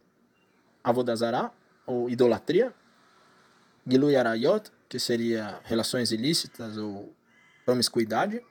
avodazará, 0.81 1.51
ou 1.85 2.09
idolatria, 2.09 2.73
gilu 3.85 4.09
yarayot, 4.11 4.71
que 4.89 4.99
seria 4.99 5.59
relações 5.63 6.11
ilícitas 6.11 6.77
ou 6.77 7.13
promiscuidade, 7.65 8.41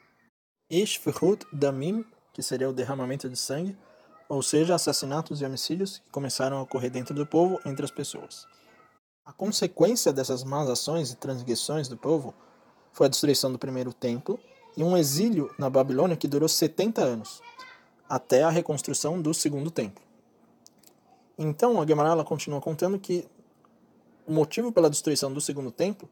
shfichut 0.71 1.47
damim, 1.52 2.05
que 2.33 2.43
seria 2.43 2.69
o 2.69 2.73
derramamento 2.73 3.28
de 3.28 3.37
sangue, 3.37 3.76
ou 4.28 4.43
seja, 4.43 4.75
assassinatos 4.75 5.40
e 5.40 5.45
homicídios 5.45 5.99
que 5.99 6.11
começaram 6.11 6.59
a 6.59 6.62
ocorrer 6.62 6.90
dentro 6.90 7.14
do 7.14 7.26
povo 7.26 7.61
entre 7.64 7.85
as 7.85 7.90
pessoas. 7.90 8.47
A 9.25 9.33
consequência 9.33 10.12
dessas 10.12 10.45
más 10.45 10.69
ações 10.69 11.11
e 11.11 11.16
transgressões 11.16 11.88
do 11.88 11.97
povo 11.97 12.35
foi 12.93 13.07
a 13.07 13.11
destruição 13.11 13.50
do 13.50 13.59
primeiro 13.59 13.93
templo 13.93 14.38
e 14.76 14.83
um 14.83 14.97
exílio 14.97 15.52
na 15.59 15.71
Babilônia 15.71 16.16
que 16.16 16.28
durou 16.28 16.49
70 16.49 17.02
anos, 17.02 17.40
até 18.09 18.43
a 18.43 18.50
reconstrução 18.50 19.21
do 19.21 19.33
segundo 19.33 19.71
templo. 19.71 20.05
Então, 21.38 21.81
a 21.81 21.87
Gemara 21.87 22.23
continua 22.25 22.61
contando 22.61 22.99
que 22.99 23.26
o 24.26 24.33
motivo 24.33 24.73
pela 24.73 24.90
destruição 24.90 25.33
do 25.33 25.40
segundo 25.40 25.71
templo 25.71 26.09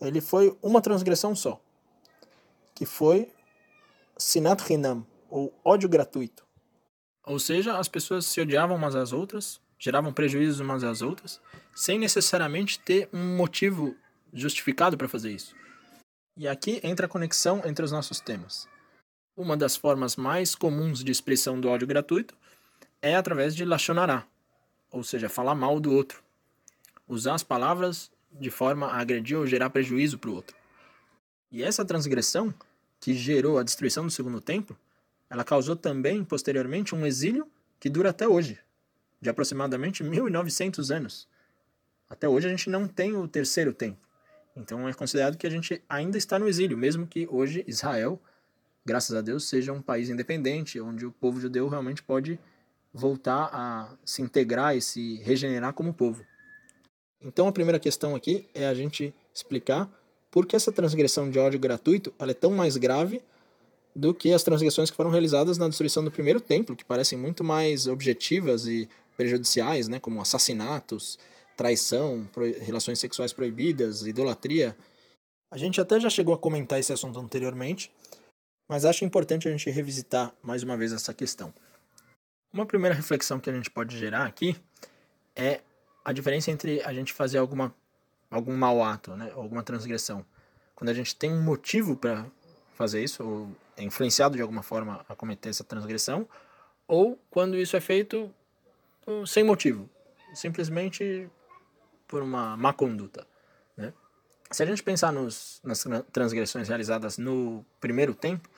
ele 0.00 0.20
foi 0.20 0.56
uma 0.62 0.80
transgressão 0.80 1.34
só, 1.34 1.60
que 2.74 2.84
foi 2.84 3.32
sinat 4.16 4.62
hinam, 4.70 5.06
ou 5.28 5.52
ódio 5.64 5.88
gratuito. 5.88 6.46
Ou 7.24 7.38
seja, 7.38 7.76
as 7.78 7.88
pessoas 7.88 8.26
se 8.26 8.40
odiavam 8.40 8.76
umas 8.76 8.94
às 8.94 9.12
outras, 9.12 9.60
geravam 9.78 10.12
prejuízos 10.12 10.60
umas 10.60 10.84
às 10.84 11.02
outras, 11.02 11.40
sem 11.74 11.98
necessariamente 11.98 12.78
ter 12.78 13.08
um 13.12 13.36
motivo 13.36 13.96
justificado 14.32 14.96
para 14.96 15.08
fazer 15.08 15.32
isso. 15.32 15.54
E 16.36 16.46
aqui 16.46 16.80
entra 16.82 17.06
a 17.06 17.08
conexão 17.08 17.62
entre 17.64 17.84
os 17.84 17.90
nossos 17.90 18.20
temas. 18.20 18.68
Uma 19.36 19.56
das 19.56 19.76
formas 19.76 20.16
mais 20.16 20.54
comuns 20.54 21.02
de 21.02 21.10
expressão 21.10 21.60
do 21.60 21.68
ódio 21.68 21.86
gratuito 21.86 22.36
é 23.02 23.14
através 23.14 23.54
de 23.54 23.64
lachonará, 23.64 24.26
ou 24.90 25.02
seja, 25.02 25.28
falar 25.28 25.54
mal 25.54 25.80
do 25.80 25.92
outro. 25.92 26.22
Usar 27.08 27.34
as 27.34 27.42
palavras 27.42 28.10
de 28.32 28.50
forma 28.50 28.86
a 28.86 28.98
agredir 28.98 29.36
ou 29.36 29.46
gerar 29.46 29.70
prejuízo 29.70 30.18
para 30.18 30.30
o 30.30 30.34
outro. 30.34 30.56
E 31.50 31.62
essa 31.62 31.84
transgressão, 31.84 32.52
que 33.00 33.14
gerou 33.14 33.58
a 33.58 33.62
destruição 33.62 34.04
do 34.04 34.10
segundo 34.10 34.40
templo, 34.40 34.76
ela 35.28 35.44
causou 35.44 35.76
também, 35.76 36.24
posteriormente, 36.24 36.94
um 36.94 37.06
exílio 37.06 37.46
que 37.78 37.88
dura 37.88 38.10
até 38.10 38.26
hoje, 38.26 38.58
de 39.20 39.28
aproximadamente 39.28 40.02
1900 40.02 40.90
anos. 40.90 41.28
Até 42.08 42.28
hoje 42.28 42.46
a 42.46 42.50
gente 42.50 42.70
não 42.70 42.86
tem 42.86 43.16
o 43.16 43.26
terceiro 43.26 43.72
templo. 43.72 44.06
Então 44.56 44.88
é 44.88 44.92
considerado 44.94 45.36
que 45.36 45.46
a 45.46 45.50
gente 45.50 45.82
ainda 45.88 46.16
está 46.16 46.38
no 46.38 46.48
exílio, 46.48 46.78
mesmo 46.78 47.06
que 47.06 47.28
hoje 47.30 47.64
Israel, 47.66 48.20
graças 48.84 49.14
a 49.14 49.20
Deus, 49.20 49.48
seja 49.48 49.72
um 49.72 49.82
país 49.82 50.08
independente, 50.08 50.80
onde 50.80 51.04
o 51.04 51.12
povo 51.12 51.40
judeu 51.40 51.68
realmente 51.68 52.02
pode 52.02 52.38
voltar 52.92 53.50
a 53.52 53.94
se 54.04 54.22
integrar 54.22 54.74
e 54.74 54.80
se 54.80 55.16
regenerar 55.16 55.74
como 55.74 55.92
povo. 55.92 56.24
Então 57.22 57.48
a 57.48 57.52
primeira 57.52 57.78
questão 57.78 58.14
aqui 58.14 58.48
é 58.54 58.66
a 58.66 58.74
gente 58.74 59.14
explicar 59.34 59.90
por 60.30 60.46
que 60.46 60.54
essa 60.54 60.70
transgressão 60.70 61.30
de 61.30 61.38
ódio 61.38 61.58
gratuito 61.58 62.12
é 62.18 62.34
tão 62.34 62.50
mais 62.50 62.76
grave 62.76 63.22
do 63.94 64.12
que 64.12 64.32
as 64.32 64.42
transgressões 64.42 64.90
que 64.90 64.96
foram 64.96 65.10
realizadas 65.10 65.56
na 65.56 65.68
destruição 65.68 66.04
do 66.04 66.10
primeiro 66.10 66.40
templo, 66.40 66.76
que 66.76 66.84
parecem 66.84 67.18
muito 67.18 67.42
mais 67.42 67.86
objetivas 67.86 68.66
e 68.66 68.88
prejudiciais, 69.16 69.88
né, 69.88 69.98
como 69.98 70.20
assassinatos, 70.20 71.18
traição, 71.56 72.28
relações 72.60 72.98
sexuais 72.98 73.32
proibidas, 73.32 74.06
idolatria. 74.06 74.76
A 75.50 75.56
gente 75.56 75.80
até 75.80 75.98
já 75.98 76.10
chegou 76.10 76.34
a 76.34 76.38
comentar 76.38 76.78
esse 76.78 76.92
assunto 76.92 77.18
anteriormente, 77.18 77.90
mas 78.68 78.84
acho 78.84 79.04
importante 79.06 79.48
a 79.48 79.50
gente 79.50 79.70
revisitar 79.70 80.34
mais 80.42 80.62
uma 80.62 80.76
vez 80.76 80.92
essa 80.92 81.14
questão. 81.14 81.54
Uma 82.52 82.66
primeira 82.66 82.94
reflexão 82.94 83.40
que 83.40 83.48
a 83.48 83.52
gente 83.52 83.70
pode 83.70 83.96
gerar 83.96 84.26
aqui 84.26 84.54
é 85.34 85.60
a 86.06 86.12
diferença 86.12 86.52
entre 86.52 86.80
a 86.82 86.92
gente 86.92 87.12
fazer 87.12 87.38
alguma, 87.38 87.74
algum 88.30 88.56
mau 88.56 88.80
ato, 88.80 89.16
né, 89.16 89.32
alguma 89.34 89.64
transgressão. 89.64 90.24
Quando 90.72 90.90
a 90.90 90.94
gente 90.94 91.16
tem 91.16 91.32
um 91.32 91.42
motivo 91.42 91.96
para 91.96 92.24
fazer 92.74 93.02
isso, 93.02 93.24
ou 93.24 93.50
é 93.76 93.82
influenciado 93.82 94.36
de 94.36 94.42
alguma 94.42 94.62
forma 94.62 95.04
a 95.08 95.16
cometer 95.16 95.48
essa 95.48 95.64
transgressão, 95.64 96.28
ou 96.86 97.18
quando 97.28 97.56
isso 97.56 97.76
é 97.76 97.80
feito 97.80 98.32
sem 99.26 99.42
motivo, 99.42 99.90
simplesmente 100.32 101.28
por 102.06 102.22
uma 102.22 102.56
má 102.56 102.72
conduta. 102.72 103.26
Né? 103.76 103.92
Se 104.52 104.62
a 104.62 104.66
gente 104.66 104.84
pensar 104.84 105.12
nos, 105.12 105.60
nas 105.64 105.84
transgressões 106.12 106.68
realizadas 106.68 107.18
no 107.18 107.66
primeiro 107.80 108.14
tempo, 108.14 108.48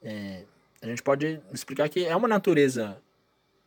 é, 0.00 0.44
a 0.80 0.86
gente 0.86 1.02
pode 1.02 1.42
explicar 1.52 1.88
que 1.88 2.04
é 2.04 2.14
uma 2.14 2.28
natureza 2.28 2.96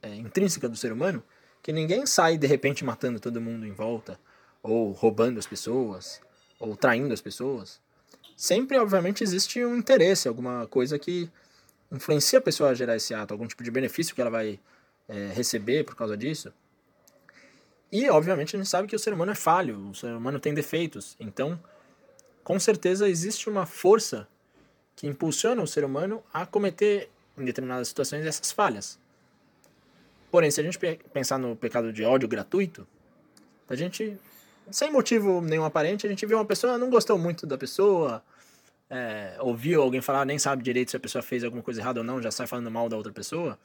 é, 0.01 0.15
intrínseca 0.15 0.69
do 0.69 0.77
ser 0.77 0.93
humano 0.93 1.21
que 1.63 1.71
ninguém 1.71 2.05
sai 2.05 2.37
de 2.37 2.45
repente 2.45 2.83
matando 2.83 3.21
todo 3.21 3.39
mundo 3.39 3.65
em 3.65 3.71
volta, 3.71 4.19
ou 4.61 4.91
roubando 4.91 5.39
as 5.39 5.47
pessoas, 5.47 6.21
ou 6.59 6.75
traindo 6.75 7.13
as 7.13 7.21
pessoas. 7.21 7.81
Sempre, 8.35 8.77
obviamente, 8.77 9.23
existe 9.23 9.63
um 9.63 9.77
interesse, 9.77 10.27
alguma 10.27 10.67
coisa 10.67 10.99
que 10.99 11.29
influencia 11.89 12.39
a 12.39 12.41
pessoa 12.41 12.71
a 12.71 12.73
gerar 12.73 12.97
esse 12.97 13.13
ato, 13.13 13.33
algum 13.33 13.47
tipo 13.47 13.63
de 13.63 13.71
benefício 13.71 14.13
que 14.13 14.19
ela 14.19 14.29
vai 14.29 14.59
é, 15.07 15.27
receber 15.27 15.85
por 15.85 15.95
causa 15.95 16.17
disso. 16.17 16.53
E, 17.89 18.09
obviamente, 18.09 18.55
a 18.55 18.59
gente 18.59 18.69
sabe 18.69 18.87
que 18.87 18.95
o 18.95 18.99
ser 18.99 19.13
humano 19.13 19.31
é 19.31 19.35
falho, 19.35 19.89
o 19.89 19.95
ser 19.95 20.13
humano 20.13 20.39
tem 20.39 20.53
defeitos. 20.53 21.15
Então, 21.19 21.57
com 22.43 22.59
certeza, 22.59 23.07
existe 23.07 23.49
uma 23.49 23.65
força 23.65 24.27
que 24.95 25.07
impulsiona 25.07 25.61
o 25.61 25.67
ser 25.67 25.85
humano 25.85 26.21
a 26.33 26.45
cometer, 26.45 27.09
em 27.37 27.45
determinadas 27.45 27.87
situações, 27.87 28.25
essas 28.25 28.51
falhas. 28.51 28.99
Porém, 30.33 30.49
se 30.49 30.59
a 30.59 30.63
gente 30.63 30.79
pensar 31.13 31.37
no 31.37 31.55
pecado 31.55 31.93
de 31.93 32.03
ódio 32.03 32.27
gratuito, 32.27 32.87
a 33.69 33.75
gente, 33.75 34.17
sem 34.71 34.91
motivo 34.91 35.39
nenhum 35.41 35.63
aparente, 35.63 36.07
a 36.07 36.09
gente 36.09 36.25
viu 36.25 36.39
uma 36.39 36.43
pessoa, 36.43 36.75
não 36.75 36.89
gostou 36.89 37.19
muito 37.19 37.45
da 37.45 37.55
pessoa, 37.55 38.23
é, 38.89 39.35
ouviu 39.41 39.83
alguém 39.83 40.01
falar, 40.01 40.25
nem 40.25 40.39
sabe 40.39 40.63
direito 40.63 40.89
se 40.89 40.97
a 40.97 40.99
pessoa 40.99 41.21
fez 41.21 41.43
alguma 41.43 41.61
coisa 41.61 41.81
errada 41.81 41.99
ou 41.99 42.03
não, 42.03 42.19
já 42.19 42.31
sai 42.31 42.47
falando 42.47 42.71
mal 42.71 42.89
da 42.89 42.97
outra 42.97 43.11
pessoa. 43.13 43.59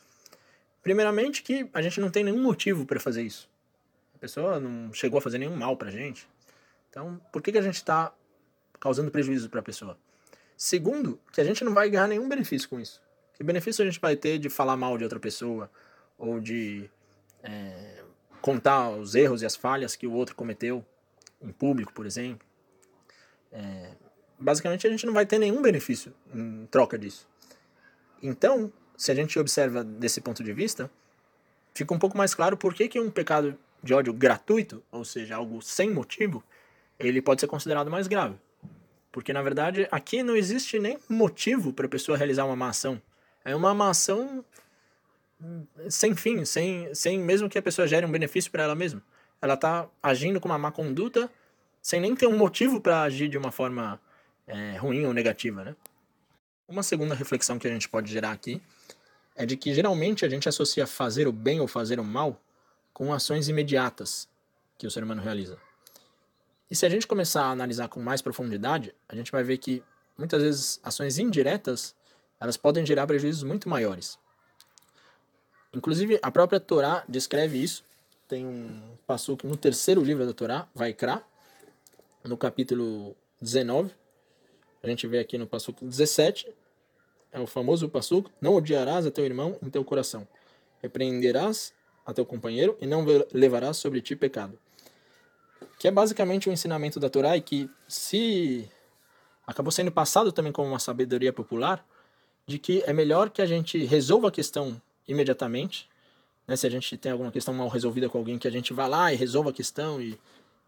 Primeiramente, 0.83 1.43
que 1.43 1.67
a 1.73 1.81
gente 1.81 2.03
não 2.03 2.11
tem 2.11 2.23
nenhum 2.23 2.43
motivo 2.43 2.85
para 2.85 3.01
fazer 3.01 3.23
isso. 3.23 3.49
A 4.15 4.19
pessoa 4.19 4.61
não 4.61 4.93
chegou 4.93 5.17
a 5.17 5.23
fazer 5.23 5.39
nenhum 5.39 5.57
mal 5.57 5.75
pra 5.75 5.91
gente. 5.91 6.29
Então, 6.91 7.19
por 7.33 7.41
que, 7.41 7.51
que 7.51 7.57
a 7.57 7.63
gente 7.63 7.77
está 7.77 8.13
causando 8.79 9.11
prejuízo 9.11 9.49
para 9.49 9.61
a 9.61 9.63
pessoa? 9.63 9.97
Segundo, 10.55 11.19
que 11.33 11.41
a 11.41 11.45
gente 11.45 11.65
não 11.65 11.73
vai 11.73 11.89
ganhar 11.89 12.09
nenhum 12.09 12.29
benefício 12.29 12.69
com 12.69 12.79
isso. 12.79 13.01
Que 13.33 13.43
benefício 13.43 13.83
a 13.83 13.87
gente 13.87 13.99
vai 13.99 14.17
ter 14.17 14.39
de 14.39 14.51
falar 14.51 14.77
mal 14.77 14.99
de 14.99 15.05
outra 15.05 15.19
pessoa? 15.19 15.71
Ou 16.19 16.41
de 16.41 16.91
é, 17.43 18.03
contar 18.41 18.91
os 18.91 19.15
erros 19.15 19.43
e 19.43 19.47
as 19.47 19.57
falhas 19.57 19.95
que 19.95 20.07
o 20.07 20.13
outro 20.13 20.35
cometeu 20.35 20.85
em 21.41 21.53
público, 21.53 21.93
por 21.93 22.07
exemplo? 22.07 22.47
É, 23.53 23.93
basicamente, 24.39 24.87
a 24.87 24.91
gente 24.91 25.07
não 25.07 25.13
vai 25.13 25.25
ter 25.25 25.39
nenhum 25.39 25.63
benefício 25.63 26.13
em 26.35 26.67
troca 26.67 26.99
disso. 26.99 27.27
Então, 28.23 28.73
se 28.97 29.13
a 29.13 29.15
gente 29.15 29.39
observa 29.39 29.85
desse 29.85 30.21
ponto 30.21 30.43
de 30.43 30.53
vista, 30.53 30.91
fica 31.73 31.95
um 31.95 31.99
pouco 31.99 32.19
mais 32.19 32.35
claro 32.35 32.57
por 32.57 32.75
que, 32.75 32.89
que 32.89 33.01
um 33.01 33.11
pecado 33.11 33.57
de 33.83 33.95
ódio 33.95 34.13
gratuito, 34.13 34.83
ou 34.91 35.05
seja, 35.05 35.37
algo 35.37 35.63
sem 35.63 35.91
motivo, 35.91 36.43
ele 36.99 37.23
pode 37.23 37.41
ser 37.41 37.47
considerado 37.47 37.91
mais 37.91 38.09
grave. 38.09 38.37
Porque, 39.13 39.33
na 39.33 39.41
verdade, 39.41 39.89
aqui 39.91 40.23
não 40.23 40.37
existe 40.37 40.79
nem 40.79 40.99
motivo 41.09 41.73
para 41.73 41.87
a 41.87 41.89
pessoa 41.89 42.19
realizar 42.19 42.45
uma 42.45 42.57
má 42.57 42.71
ação. 42.71 43.01
É 43.45 43.55
uma 43.55 43.73
má 43.73 43.91
ação 43.91 44.45
sem 45.89 46.15
fim, 46.15 46.45
sem, 46.45 46.95
sem 46.95 47.19
mesmo 47.19 47.49
que 47.49 47.59
a 47.59 47.63
pessoa 47.63 47.87
gere 47.87 48.05
um 48.05 48.11
benefício 48.11 48.51
para 48.51 48.65
ela 48.65 48.75
mesma. 48.75 49.03
Ela 49.41 49.55
está 49.55 49.89
agindo 50.03 50.41
com 50.41 50.49
uma 50.49 50.59
má 50.59 50.73
conduta 50.73 51.31
sem 51.81 52.01
nem 52.01 52.15
ter 52.15 52.27
um 52.27 52.37
motivo 52.37 52.81
para 52.81 53.03
agir 53.03 53.29
de 53.29 53.39
uma 53.39 53.53
forma 53.53 54.01
é, 54.47 54.77
ruim 54.77 55.07
ou 55.07 55.13
negativa, 55.13 55.65
né? 55.65 55.77
Uma 56.69 56.83
segunda 56.83 57.15
reflexão 57.15 57.59
que 57.59 57.67
a 57.67 57.71
gente 57.71 57.89
pode 57.89 58.13
gerar 58.13 58.33
aqui 58.33 58.61
é 59.35 59.47
de 59.47 59.57
que 59.57 59.73
geralmente 59.73 60.25
a 60.25 60.29
gente 60.29 60.49
associa 60.49 60.87
fazer 60.87 61.29
o 61.29 61.33
bem 61.33 61.61
ou 61.61 61.69
fazer 61.69 61.99
o 62.01 62.05
mal 62.05 62.41
com 62.93 63.13
ações 63.13 63.49
imediatas 63.49 64.29
que 64.77 64.87
o 64.87 64.91
ser 64.91 65.03
humano 65.03 65.23
realiza. 65.23 65.57
E 66.71 66.77
se 66.77 66.85
a 66.85 66.89
gente 66.89 67.07
começar 67.07 67.45
a 67.45 67.51
analisar 67.51 67.89
com 67.89 68.01
mais 68.01 68.21
profundidade, 68.21 68.95
a 69.09 69.15
gente 69.15 69.33
vai 69.33 69.43
ver 69.43 69.57
que 69.59 69.83
muitas 70.17 70.43
vezes 70.43 70.81
ações 70.83 71.19
indiretas 71.19 71.95
elas 72.41 72.57
podem 72.57 72.85
gerar 72.85 73.07
prejuízos 73.07 73.45
muito 73.45 73.69
maiores. 73.69 74.19
Inclusive, 75.75 76.19
a 76.23 76.31
própria 76.31 76.59
Torá 76.59 77.05
descreve 77.09 77.63
isso. 77.63 77.85
Tem 78.27 78.47
um 78.47 78.97
passo 79.07 79.37
no 79.45 79.57
terceiro 79.57 80.03
livro 80.03 80.27
da 80.27 80.33
Torá, 80.33 80.69
Vaikra, 80.75 81.23
no 82.25 82.37
capítulo 82.37 83.15
19. 83.41 83.91
A 84.83 84.87
gente 84.87 85.07
vê 85.07 85.19
aqui 85.19 85.37
no 85.37 85.47
passo 85.47 85.75
17, 85.81 86.53
é 87.33 87.41
o 87.41 87.47
famoso 87.47 87.89
passo: 87.89 88.25
Não 88.41 88.55
odiarás 88.55 89.07
a 89.07 89.11
teu 89.11 89.25
irmão 89.25 89.59
em 89.63 89.71
teu 89.71 89.85
coração. 89.85 90.27
Repreenderás 90.83 91.75
a 92.07 92.13
teu 92.13 92.25
companheiro 92.25 92.77
e 92.81 92.87
não 92.87 93.05
levarás 93.33 93.77
sobre 93.77 94.01
ti 94.01 94.17
pecado. 94.17 94.59
Que 95.79 95.89
é 95.89 95.91
basicamente 95.91 96.49
o 96.49 96.53
ensinamento 96.53 96.99
da 96.99 97.11
Torá 97.11 97.37
e 97.37 97.41
que 97.41 97.69
se 97.87 98.69
acabou 99.47 99.71
sendo 99.71 99.93
passado 99.93 100.33
também 100.33 100.53
como 100.53 100.69
uma 100.69 100.79
sabedoria 100.79 101.33
popular 101.33 101.85
de 102.47 102.59
que 102.59 102.83
é 102.87 102.93
melhor 102.93 103.31
que 103.31 103.43
a 103.43 103.47
gente 103.47 103.85
resolva 103.85 104.29
a 104.29 104.33
questão 104.33 104.81
imediatamente, 105.09 105.89
né? 106.47 106.55
Se 106.55 106.67
a 106.67 106.71
gente 106.71 106.97
tem 106.97 107.11
alguma 107.11 107.33
questão 107.33 107.53
mal 107.53 107.69
resolvida 107.69 108.09
com 108.09 108.19
alguém, 108.19 108.39
que 108.39 108.47
a 108.47 108.51
gente 108.51 108.73
vá 108.73 108.87
lá 108.87 109.13
e 109.13 109.17
resolva 109.17 109.51
a 109.51 109.53
questão 109.53 110.01
e 110.01 110.19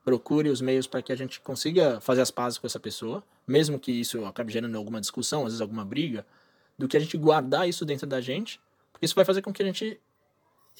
procure 0.04 0.48
os 0.48 0.60
meios 0.60 0.86
para 0.86 1.02
que 1.02 1.12
a 1.12 1.16
gente 1.16 1.40
consiga 1.40 2.00
fazer 2.00 2.22
as 2.22 2.30
pazes 2.30 2.58
com 2.58 2.66
essa 2.66 2.80
pessoa, 2.80 3.22
mesmo 3.46 3.78
que 3.78 3.92
isso 3.92 4.24
acabe 4.24 4.52
gerando 4.52 4.76
alguma 4.76 5.00
discussão, 5.00 5.40
às 5.40 5.48
vezes 5.48 5.60
alguma 5.60 5.84
briga, 5.84 6.26
do 6.78 6.88
que 6.88 6.96
a 6.96 7.00
gente 7.00 7.16
guardar 7.16 7.68
isso 7.68 7.84
dentro 7.84 8.06
da 8.06 8.20
gente, 8.20 8.60
porque 8.92 9.04
isso 9.04 9.14
vai 9.14 9.24
fazer 9.24 9.42
com 9.42 9.52
que 9.52 9.62
a 9.62 9.66
gente 9.66 10.00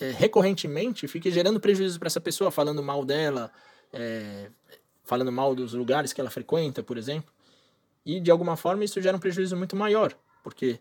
é, 0.00 0.11
recorrentemente 0.11 1.07
fique 1.07 1.31
gerando 1.31 1.61
prejuízo 1.61 1.99
para 1.99 2.07
essa 2.07 2.21
pessoa, 2.21 2.50
falando 2.50 2.83
mal 2.83 3.05
dela, 3.05 3.52
é, 3.93 4.50
falando 5.05 5.31
mal 5.31 5.55
dos 5.55 5.75
lugares 5.75 6.12
que 6.12 6.21
ela 6.21 6.31
frequenta, 6.31 6.83
por 6.83 6.97
exemplo. 6.97 7.31
E 8.05 8.19
de 8.21 8.31
alguma 8.31 8.57
forma 8.57 8.85
isso 8.85 9.00
gera 9.00 9.17
um 9.17 9.21
prejuízo 9.21 9.57
muito 9.57 9.76
maior, 9.76 10.17
porque 10.43 10.81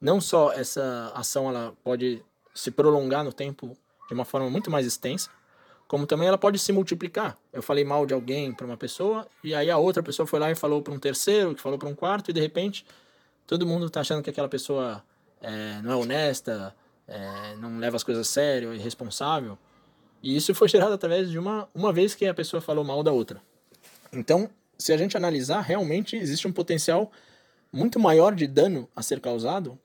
não 0.00 0.20
só 0.20 0.52
essa 0.52 1.12
ação 1.14 1.48
ela 1.48 1.74
pode 1.82 2.22
se 2.54 2.70
prolongar 2.70 3.24
no 3.24 3.32
tempo 3.32 3.76
de 4.08 4.14
uma 4.14 4.24
forma 4.24 4.48
muito 4.48 4.70
mais 4.70 4.86
extensa, 4.86 5.30
como 5.86 6.06
também 6.06 6.28
ela 6.28 6.38
pode 6.38 6.58
se 6.58 6.72
multiplicar. 6.72 7.36
Eu 7.52 7.62
falei 7.62 7.84
mal 7.84 8.04
de 8.04 8.12
alguém 8.12 8.52
para 8.52 8.66
uma 8.66 8.76
pessoa, 8.76 9.26
e 9.42 9.54
aí 9.54 9.70
a 9.70 9.78
outra 9.78 10.02
pessoa 10.02 10.26
foi 10.26 10.38
lá 10.38 10.50
e 10.50 10.54
falou 10.54 10.82
para 10.82 10.92
um 10.92 10.98
terceiro, 10.98 11.54
que 11.54 11.60
falou 11.60 11.78
para 11.78 11.88
um 11.88 11.94
quarto, 11.94 12.30
e 12.30 12.34
de 12.34 12.40
repente 12.40 12.84
todo 13.46 13.66
mundo 13.66 13.86
está 13.86 14.00
achando 14.00 14.22
que 14.22 14.30
aquela 14.30 14.48
pessoa 14.48 15.02
é, 15.40 15.80
não 15.82 15.92
é 15.92 15.96
honesta, 15.96 16.74
é, 17.06 17.56
não 17.56 17.78
leva 17.78 17.96
as 17.96 18.04
coisas 18.04 18.28
a 18.28 18.30
sério, 18.30 18.72
é 18.72 18.76
irresponsável. 18.76 19.58
E 20.22 20.36
isso 20.36 20.54
foi 20.54 20.68
gerado 20.68 20.92
através 20.92 21.30
de 21.30 21.38
uma, 21.38 21.68
uma 21.74 21.92
vez 21.92 22.14
que 22.14 22.26
a 22.26 22.34
pessoa 22.34 22.60
falou 22.60 22.84
mal 22.84 23.02
da 23.02 23.12
outra. 23.12 23.40
Então, 24.12 24.50
se 24.76 24.92
a 24.92 24.96
gente 24.96 25.16
analisar, 25.16 25.60
realmente 25.60 26.16
existe 26.16 26.46
um 26.46 26.52
potencial 26.52 27.10
muito 27.72 27.98
maior 27.98 28.34
de 28.34 28.46
dano 28.46 28.88
a 28.94 29.02
ser 29.02 29.20
causado 29.20 29.78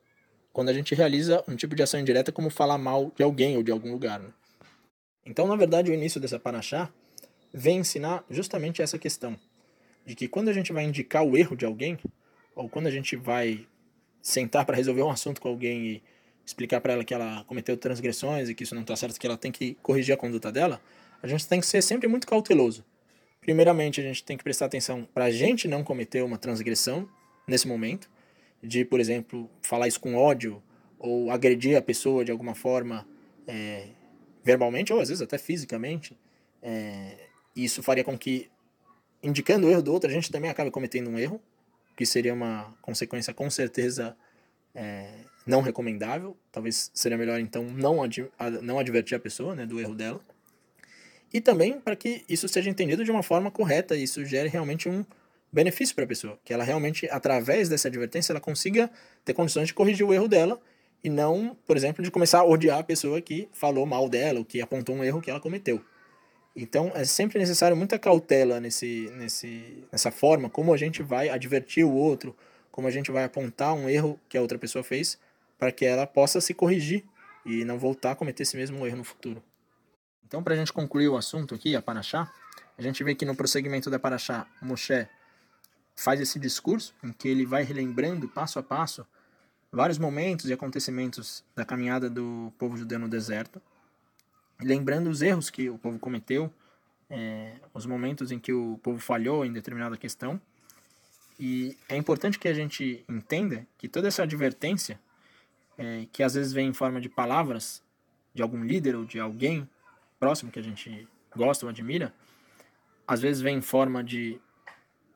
quando 0.54 0.70
a 0.70 0.74
gente 0.74 0.94
realiza 0.94 1.44
um 1.48 1.56
tipo 1.56 1.76
de 1.76 1.82
ação 1.82 2.00
indireta 2.00 2.32
como 2.32 2.50
falar 2.52 2.78
mal 2.78 3.12
de 3.18 3.24
alguém 3.24 3.58
ou 3.58 3.64
de 3.64 3.72
algum 3.72 3.92
lugar. 3.92 4.20
Né? 4.20 4.30
Então, 5.26 5.48
na 5.48 5.56
verdade, 5.56 5.90
o 5.90 5.94
início 5.94 6.22
dessa 6.22 6.40
paraxá 6.40 6.90
vem 7.52 7.80
ensinar 7.80 8.24
justamente 8.30 8.82
essa 8.82 9.00
questão, 9.00 9.38
de 10.06 10.16
que 10.16 10.28
quando 10.28 10.50
a 10.50 10.54
gente 10.54 10.72
vai 10.72 10.84
indicar 10.84 11.24
o 11.24 11.36
erro 11.36 11.56
de 11.56 11.66
alguém, 11.66 11.98
ou 12.56 12.70
quando 12.70 12.88
a 12.88 12.92
gente 12.92 13.16
vai 13.16 13.66
sentar 14.22 14.66
para 14.66 14.76
resolver 14.76 15.02
um 15.02 15.10
assunto 15.10 15.42
com 15.42 15.50
alguém 15.50 15.86
e 15.86 16.04
explicar 16.46 16.82
para 16.82 16.94
ela 16.94 17.04
que 17.04 17.14
ela 17.14 17.44
cometeu 17.46 17.76
transgressões 17.76 18.50
e 18.50 18.56
que 18.56 18.64
isso 18.64 18.76
não 18.76 18.82
está 18.82 18.96
certo, 18.96 19.20
que 19.20 19.26
ela 19.26 19.38
tem 19.38 19.52
que 19.52 19.76
corrigir 19.82 20.14
a 20.14 20.18
conduta 20.18 20.52
dela, 20.52 20.80
a 21.22 21.28
gente 21.28 21.48
tem 21.48 21.60
que 21.60 21.66
ser 21.66 21.82
sempre 21.82 22.08
muito 22.08 22.28
cauteloso. 22.28 22.86
Primeiramente, 23.42 24.00
a 24.00 24.04
gente 24.04 24.24
tem 24.24 24.38
que 24.38 24.44
prestar 24.44 24.66
atenção 24.66 25.08
para 25.14 25.26
a 25.26 25.32
gente 25.32 25.68
não 25.68 25.84
cometer 25.84 26.24
uma 26.24 26.38
transgressão 26.38 27.08
nesse 27.48 27.68
momento, 27.68 28.10
de, 28.64 28.86
por 28.86 29.00
exemplo, 29.00 29.50
falar 29.62 29.88
isso 29.88 30.00
com 30.00 30.16
ódio 30.16 30.64
ou 30.98 31.30
agredir 31.30 31.78
a 31.78 31.82
pessoa 31.82 32.24
de 32.24 32.32
alguma 32.32 32.56
forma 32.56 33.06
é, 33.46 33.90
verbalmente 34.42 34.94
ou 34.94 35.02
às 35.02 35.10
vezes 35.10 35.22
até 35.22 35.38
fisicamente, 35.38 36.18
é, 36.62 37.28
isso 37.54 37.84
faria 37.84 38.04
com 38.04 38.18
que, 38.18 38.50
indicando 39.22 39.68
o 39.68 39.70
erro 39.70 39.82
do 39.82 39.92
outro, 39.92 40.10
a 40.10 40.14
gente 40.14 40.32
também 40.32 40.50
acabe 40.50 40.72
cometendo 40.72 41.10
um 41.10 41.20
erro, 41.20 41.42
que 41.96 42.06
seria 42.06 42.34
uma 42.34 42.74
consequência 42.82 43.34
com 43.34 43.50
certeza 43.50 44.16
é, 44.74 45.14
não 45.46 45.62
recomendável. 45.62 46.36
Talvez 46.52 46.90
seria 46.94 47.18
melhor 47.18 47.40
então 47.40 47.66
não, 47.66 48.02
ad, 48.02 48.32
não 48.62 48.80
advertir 48.80 49.16
a 49.16 49.20
pessoa 49.20 49.54
né, 49.54 49.66
do 49.66 49.80
erro 49.80 49.94
dela. 49.94 50.22
E 51.34 51.42
também 51.42 51.80
para 51.80 51.96
que 51.96 52.24
isso 52.30 52.48
seja 52.48 52.70
entendido 52.70 53.04
de 53.04 53.12
uma 53.12 53.24
forma 53.24 53.52
correta 53.52 53.96
e 53.96 54.04
isso 54.04 54.24
gere 54.26 54.48
realmente 54.48 54.88
um 54.88 55.04
benefício 55.54 55.94
para 55.94 56.04
a 56.04 56.08
pessoa, 56.08 56.40
que 56.44 56.52
ela 56.52 56.64
realmente, 56.64 57.08
através 57.12 57.70
dessa 57.70 57.88
advertência, 57.88 58.34
ela 58.34 58.42
consiga 58.42 58.90
ter 59.24 59.34
condições 59.34 59.68
de 59.68 59.74
corrigir 59.74 60.06
o 60.06 60.12
erro 60.12 60.28
dela 60.28 60.60
e 61.04 61.10
não, 61.10 61.56
por 61.68 61.78
exemplo, 61.78 62.04
de 62.04 62.10
começar 62.10 62.40
a 62.40 62.44
odiar 62.44 62.80
a 62.80 62.84
pessoa 62.84 63.22
que 63.22 63.48
falou 63.54 63.86
mal 63.86 64.10
dela, 64.10 64.40
ou 64.40 64.46
que 64.46 64.62
apontou 64.62 64.96
um 64.96 65.04
erro 65.04 65.22
que 65.22 65.30
ela 65.30 65.40
cometeu. 65.40 65.84
Então, 66.56 66.92
é 66.96 67.04
sempre 67.04 67.38
necessário 67.38 67.78
muita 67.78 68.00
cautela 68.00 68.60
nesse, 68.60 69.12
nesse, 69.16 69.84
nessa 69.92 70.12
forma, 70.12 70.50
como 70.50 70.74
a 70.74 70.78
gente 70.78 71.04
vai 71.04 71.30
advertir 71.30 71.86
o 71.86 71.94
outro, 71.94 72.36
como 72.72 72.88
a 72.88 72.92
gente 72.92 73.12
vai 73.12 73.24
apontar 73.24 73.74
um 73.74 73.88
erro 73.88 74.20
que 74.28 74.38
a 74.38 74.42
outra 74.42 74.58
pessoa 74.58 74.84
fez, 74.84 75.20
para 75.60 75.72
que 75.72 75.86
ela 75.86 76.08
possa 76.08 76.42
se 76.42 76.54
corrigir 76.54 77.04
e 77.46 77.64
não 77.64 77.78
voltar 77.78 78.12
a 78.12 78.16
cometer 78.16 78.44
esse 78.44 78.56
mesmo 78.56 78.86
erro 78.88 78.98
no 78.98 79.04
futuro. 79.04 79.44
Então, 80.26 80.42
para 80.42 80.54
a 80.56 80.58
gente 80.58 80.74
concluir 80.74 81.10
o 81.10 81.18
assunto 81.18 81.54
aqui, 81.54 81.76
a 81.76 81.82
Paraxá, 81.82 82.32
a 82.78 82.82
gente 82.82 83.04
vê 83.04 83.14
que 83.14 83.26
no 83.26 83.36
prosseguimento 83.36 83.90
da 83.90 84.00
Paraxá, 84.00 84.48
Moshe 84.62 85.08
faz 85.96 86.20
esse 86.20 86.40
discurso 86.40 86.94
em 87.04 87.12
que 87.12 87.28
ele 87.28 87.46
vai 87.46 87.64
relembrando 87.64 88.28
passo 88.28 88.60
a 88.60 88.64
passo 88.64 89.06
vários 89.72 89.98
momentos 89.98 90.50
e 90.50 90.54
acontecimentos 90.54 91.44
da 91.56 91.66
caminhada 91.66 92.10
do 92.10 92.54
povo 92.60 92.78
judeu 92.78 93.00
no 93.00 93.10
deserto, 93.10 93.60
lembrando 94.62 95.10
os 95.10 95.22
erros 95.24 95.50
que 95.50 95.68
o 95.70 95.80
povo 95.80 95.98
cometeu, 95.98 96.54
é, 97.10 97.56
os 97.74 97.86
momentos 97.88 98.32
em 98.32 98.38
que 98.38 98.54
o 98.54 98.80
povo 98.84 99.00
falhou 99.00 99.44
em 99.44 99.52
determinada 99.52 99.98
questão. 99.98 100.40
E 101.40 101.76
é 101.90 101.98
importante 101.98 102.38
que 102.38 102.48
a 102.48 102.54
gente 102.54 103.04
entenda 103.10 103.66
que 103.78 103.88
toda 103.88 104.08
essa 104.08 104.22
advertência, 104.22 105.00
é, 105.76 106.06
que 106.12 106.22
às 106.22 106.36
vezes 106.36 106.54
vem 106.54 106.70
em 106.70 106.74
forma 106.74 107.02
de 107.02 107.10
palavras 107.10 107.82
de 108.34 108.44
algum 108.44 108.64
líder 108.64 108.96
ou 108.96 109.06
de 109.06 109.20
alguém 109.20 109.68
próximo 110.20 110.52
que 110.52 110.60
a 110.60 110.64
gente 110.64 111.08
gosta 111.36 111.66
ou 111.66 111.70
admira, 111.70 112.14
às 113.08 113.20
vezes 113.20 113.42
vem 113.42 113.58
em 113.58 113.62
forma 113.62 114.04
de 114.04 114.40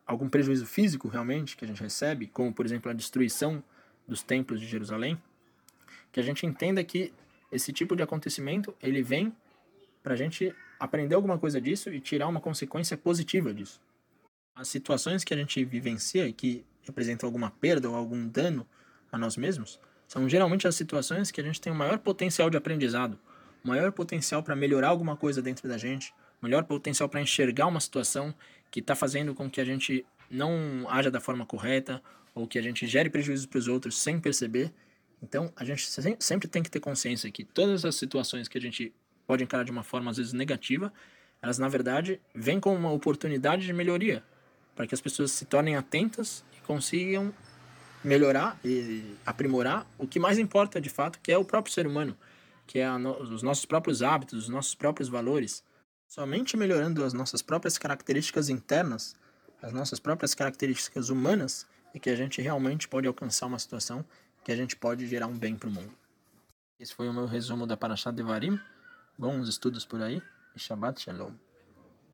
algum 0.08 0.30
prejuízo 0.30 0.66
físico 0.66 1.10
realmente 1.10 1.58
que 1.58 1.66
a 1.66 1.68
gente 1.68 1.84
recebe, 1.84 2.28
como 2.28 2.54
por 2.54 2.66
exemplo 2.66 2.90
a 2.90 2.94
destruição 2.94 3.62
dos 4.08 4.24
templos 4.24 4.62
de 4.62 4.66
Jerusalém, 4.66 5.22
que 6.12 6.20
a 6.20 6.24
gente 6.24 6.46
entenda 6.46 6.84
que 6.84 7.14
esse 7.52 7.74
tipo 7.74 7.96
de 7.96 8.02
acontecimento 8.02 8.74
ele 8.82 9.04
vem 9.04 9.36
para 10.02 10.14
a 10.14 10.18
gente 10.18 10.56
aprender 10.80 11.16
alguma 11.16 11.38
coisa 11.38 11.60
disso 11.60 11.90
e 11.90 12.00
tirar 12.00 12.28
uma 12.28 12.40
consequência 12.40 12.98
positiva 12.98 13.54
disso. 13.54 13.82
As 14.56 14.70
situações 14.70 15.24
que 15.24 15.34
a 15.34 15.38
gente 15.38 15.64
vivencia 15.66 16.28
e 16.28 16.34
que 16.34 16.66
representam 16.84 17.28
alguma 17.28 17.52
perda 17.52 17.90
ou 17.90 17.96
algum 17.96 18.28
dano 18.28 18.66
a 19.12 19.18
nós 19.18 19.36
mesmos 19.36 19.80
são 20.08 20.28
geralmente 20.28 20.68
as 20.68 20.76
situações 20.76 21.32
que 21.32 21.42
a 21.42 21.44
gente 21.44 21.60
tem 21.60 21.72
o 21.72 21.76
maior 21.76 22.00
potencial 22.00 22.50
de 22.50 22.56
aprendizado, 22.56 23.20
o 23.64 23.68
maior 23.68 23.92
potencial 23.92 24.42
para 24.42 24.56
melhorar 24.56 24.90
alguma 24.90 25.18
coisa 25.18 25.42
dentro 25.42 25.68
da 25.68 25.78
gente, 25.78 26.14
o 26.42 26.48
maior 26.48 26.64
potencial 26.64 27.10
para 27.10 27.22
enxergar 27.22 27.68
uma 27.68 27.80
situação 27.80 28.34
que 28.78 28.82
está 28.82 28.96
fazendo 28.96 29.34
com 29.34 29.50
que 29.50 29.60
a 29.60 29.66
gente 29.66 30.06
não 30.30 30.86
haja 30.88 31.10
da 31.10 31.20
forma 31.20 31.48
correta 31.48 32.00
ou 32.36 32.48
que 32.48 32.60
a 32.60 32.62
gente 32.62 32.86
gere 32.86 33.10
prejuízos 33.10 33.48
para 33.48 33.58
os 33.58 33.68
outros 33.68 33.98
sem 33.98 34.20
perceber. 34.20 34.72
Então, 35.20 35.52
a 35.56 35.66
gente 35.66 35.90
sempre 36.20 36.48
tem 36.48 36.62
que 36.62 36.70
ter 36.70 36.80
consciência 36.80 37.32
que 37.32 37.44
todas 37.44 37.84
as 37.84 37.96
situações 37.96 38.48
que 38.48 38.56
a 38.56 38.62
gente 38.62 38.94
pode 39.26 39.44
encarar 39.44 39.64
de 39.64 39.72
uma 39.72 39.82
forma 39.82 40.12
às 40.12 40.18
vezes 40.18 40.32
negativa, 40.32 40.94
elas 41.42 41.58
na 41.58 41.68
verdade 41.68 42.22
vêm 42.36 42.60
com 42.60 42.76
uma 42.76 42.92
oportunidade 42.92 43.66
de 43.66 43.74
melhoria, 43.74 44.24
para 44.76 44.86
que 44.86 44.94
as 44.94 45.02
pessoas 45.02 45.32
se 45.32 45.46
tornem 45.46 45.76
atentas 45.76 46.46
e 46.56 46.62
consigam 46.62 47.34
melhorar 48.04 48.60
e 48.64 49.16
aprimorar 49.26 49.88
o 49.98 50.06
que 50.06 50.20
mais 50.20 50.38
importa 50.38 50.80
de 50.80 50.90
fato, 50.92 51.20
que 51.20 51.32
é 51.32 51.38
o 51.38 51.44
próprio 51.44 51.74
ser 51.74 51.88
humano, 51.88 52.16
que 52.68 52.78
é 52.78 52.98
no, 53.00 53.20
os 53.24 53.42
nossos 53.42 53.66
próprios 53.66 54.04
hábitos, 54.04 54.44
os 54.44 54.50
nossos 54.50 54.76
próprios 54.76 55.10
valores. 55.10 55.64
Somente 56.08 56.56
melhorando 56.56 57.04
as 57.04 57.14
nossas 57.14 57.42
próprias 57.42 57.78
características 57.78 58.48
internas, 58.50 59.16
as 59.62 59.74
nossas 59.74 60.00
próprias 60.00 60.34
características 60.34 61.10
humanas, 61.10 61.68
é 61.94 62.00
que 62.00 62.10
a 62.10 62.16
gente 62.16 62.42
realmente 62.42 62.88
pode 62.88 63.08
alcançar 63.08 63.46
uma 63.46 63.60
situação 63.60 64.06
que 64.44 64.52
a 64.52 64.56
gente 64.56 64.76
pode 64.76 65.06
gerar 65.06 65.28
um 65.28 65.38
bem 65.38 65.56
para 65.56 65.68
o 65.68 65.72
mundo. 65.72 65.94
Esse 66.80 66.94
foi 66.94 67.10
o 67.10 67.14
meu 67.14 67.26
resumo 67.26 67.68
da 67.68 67.76
Parashat 67.76 68.16
Devarim. 68.16 68.60
Bons 69.18 69.50
estudos 69.50 69.86
por 69.86 70.02
aí 70.02 70.22
e 70.56 70.60
Shabbat 70.60 71.02
Shalom. 71.02 71.47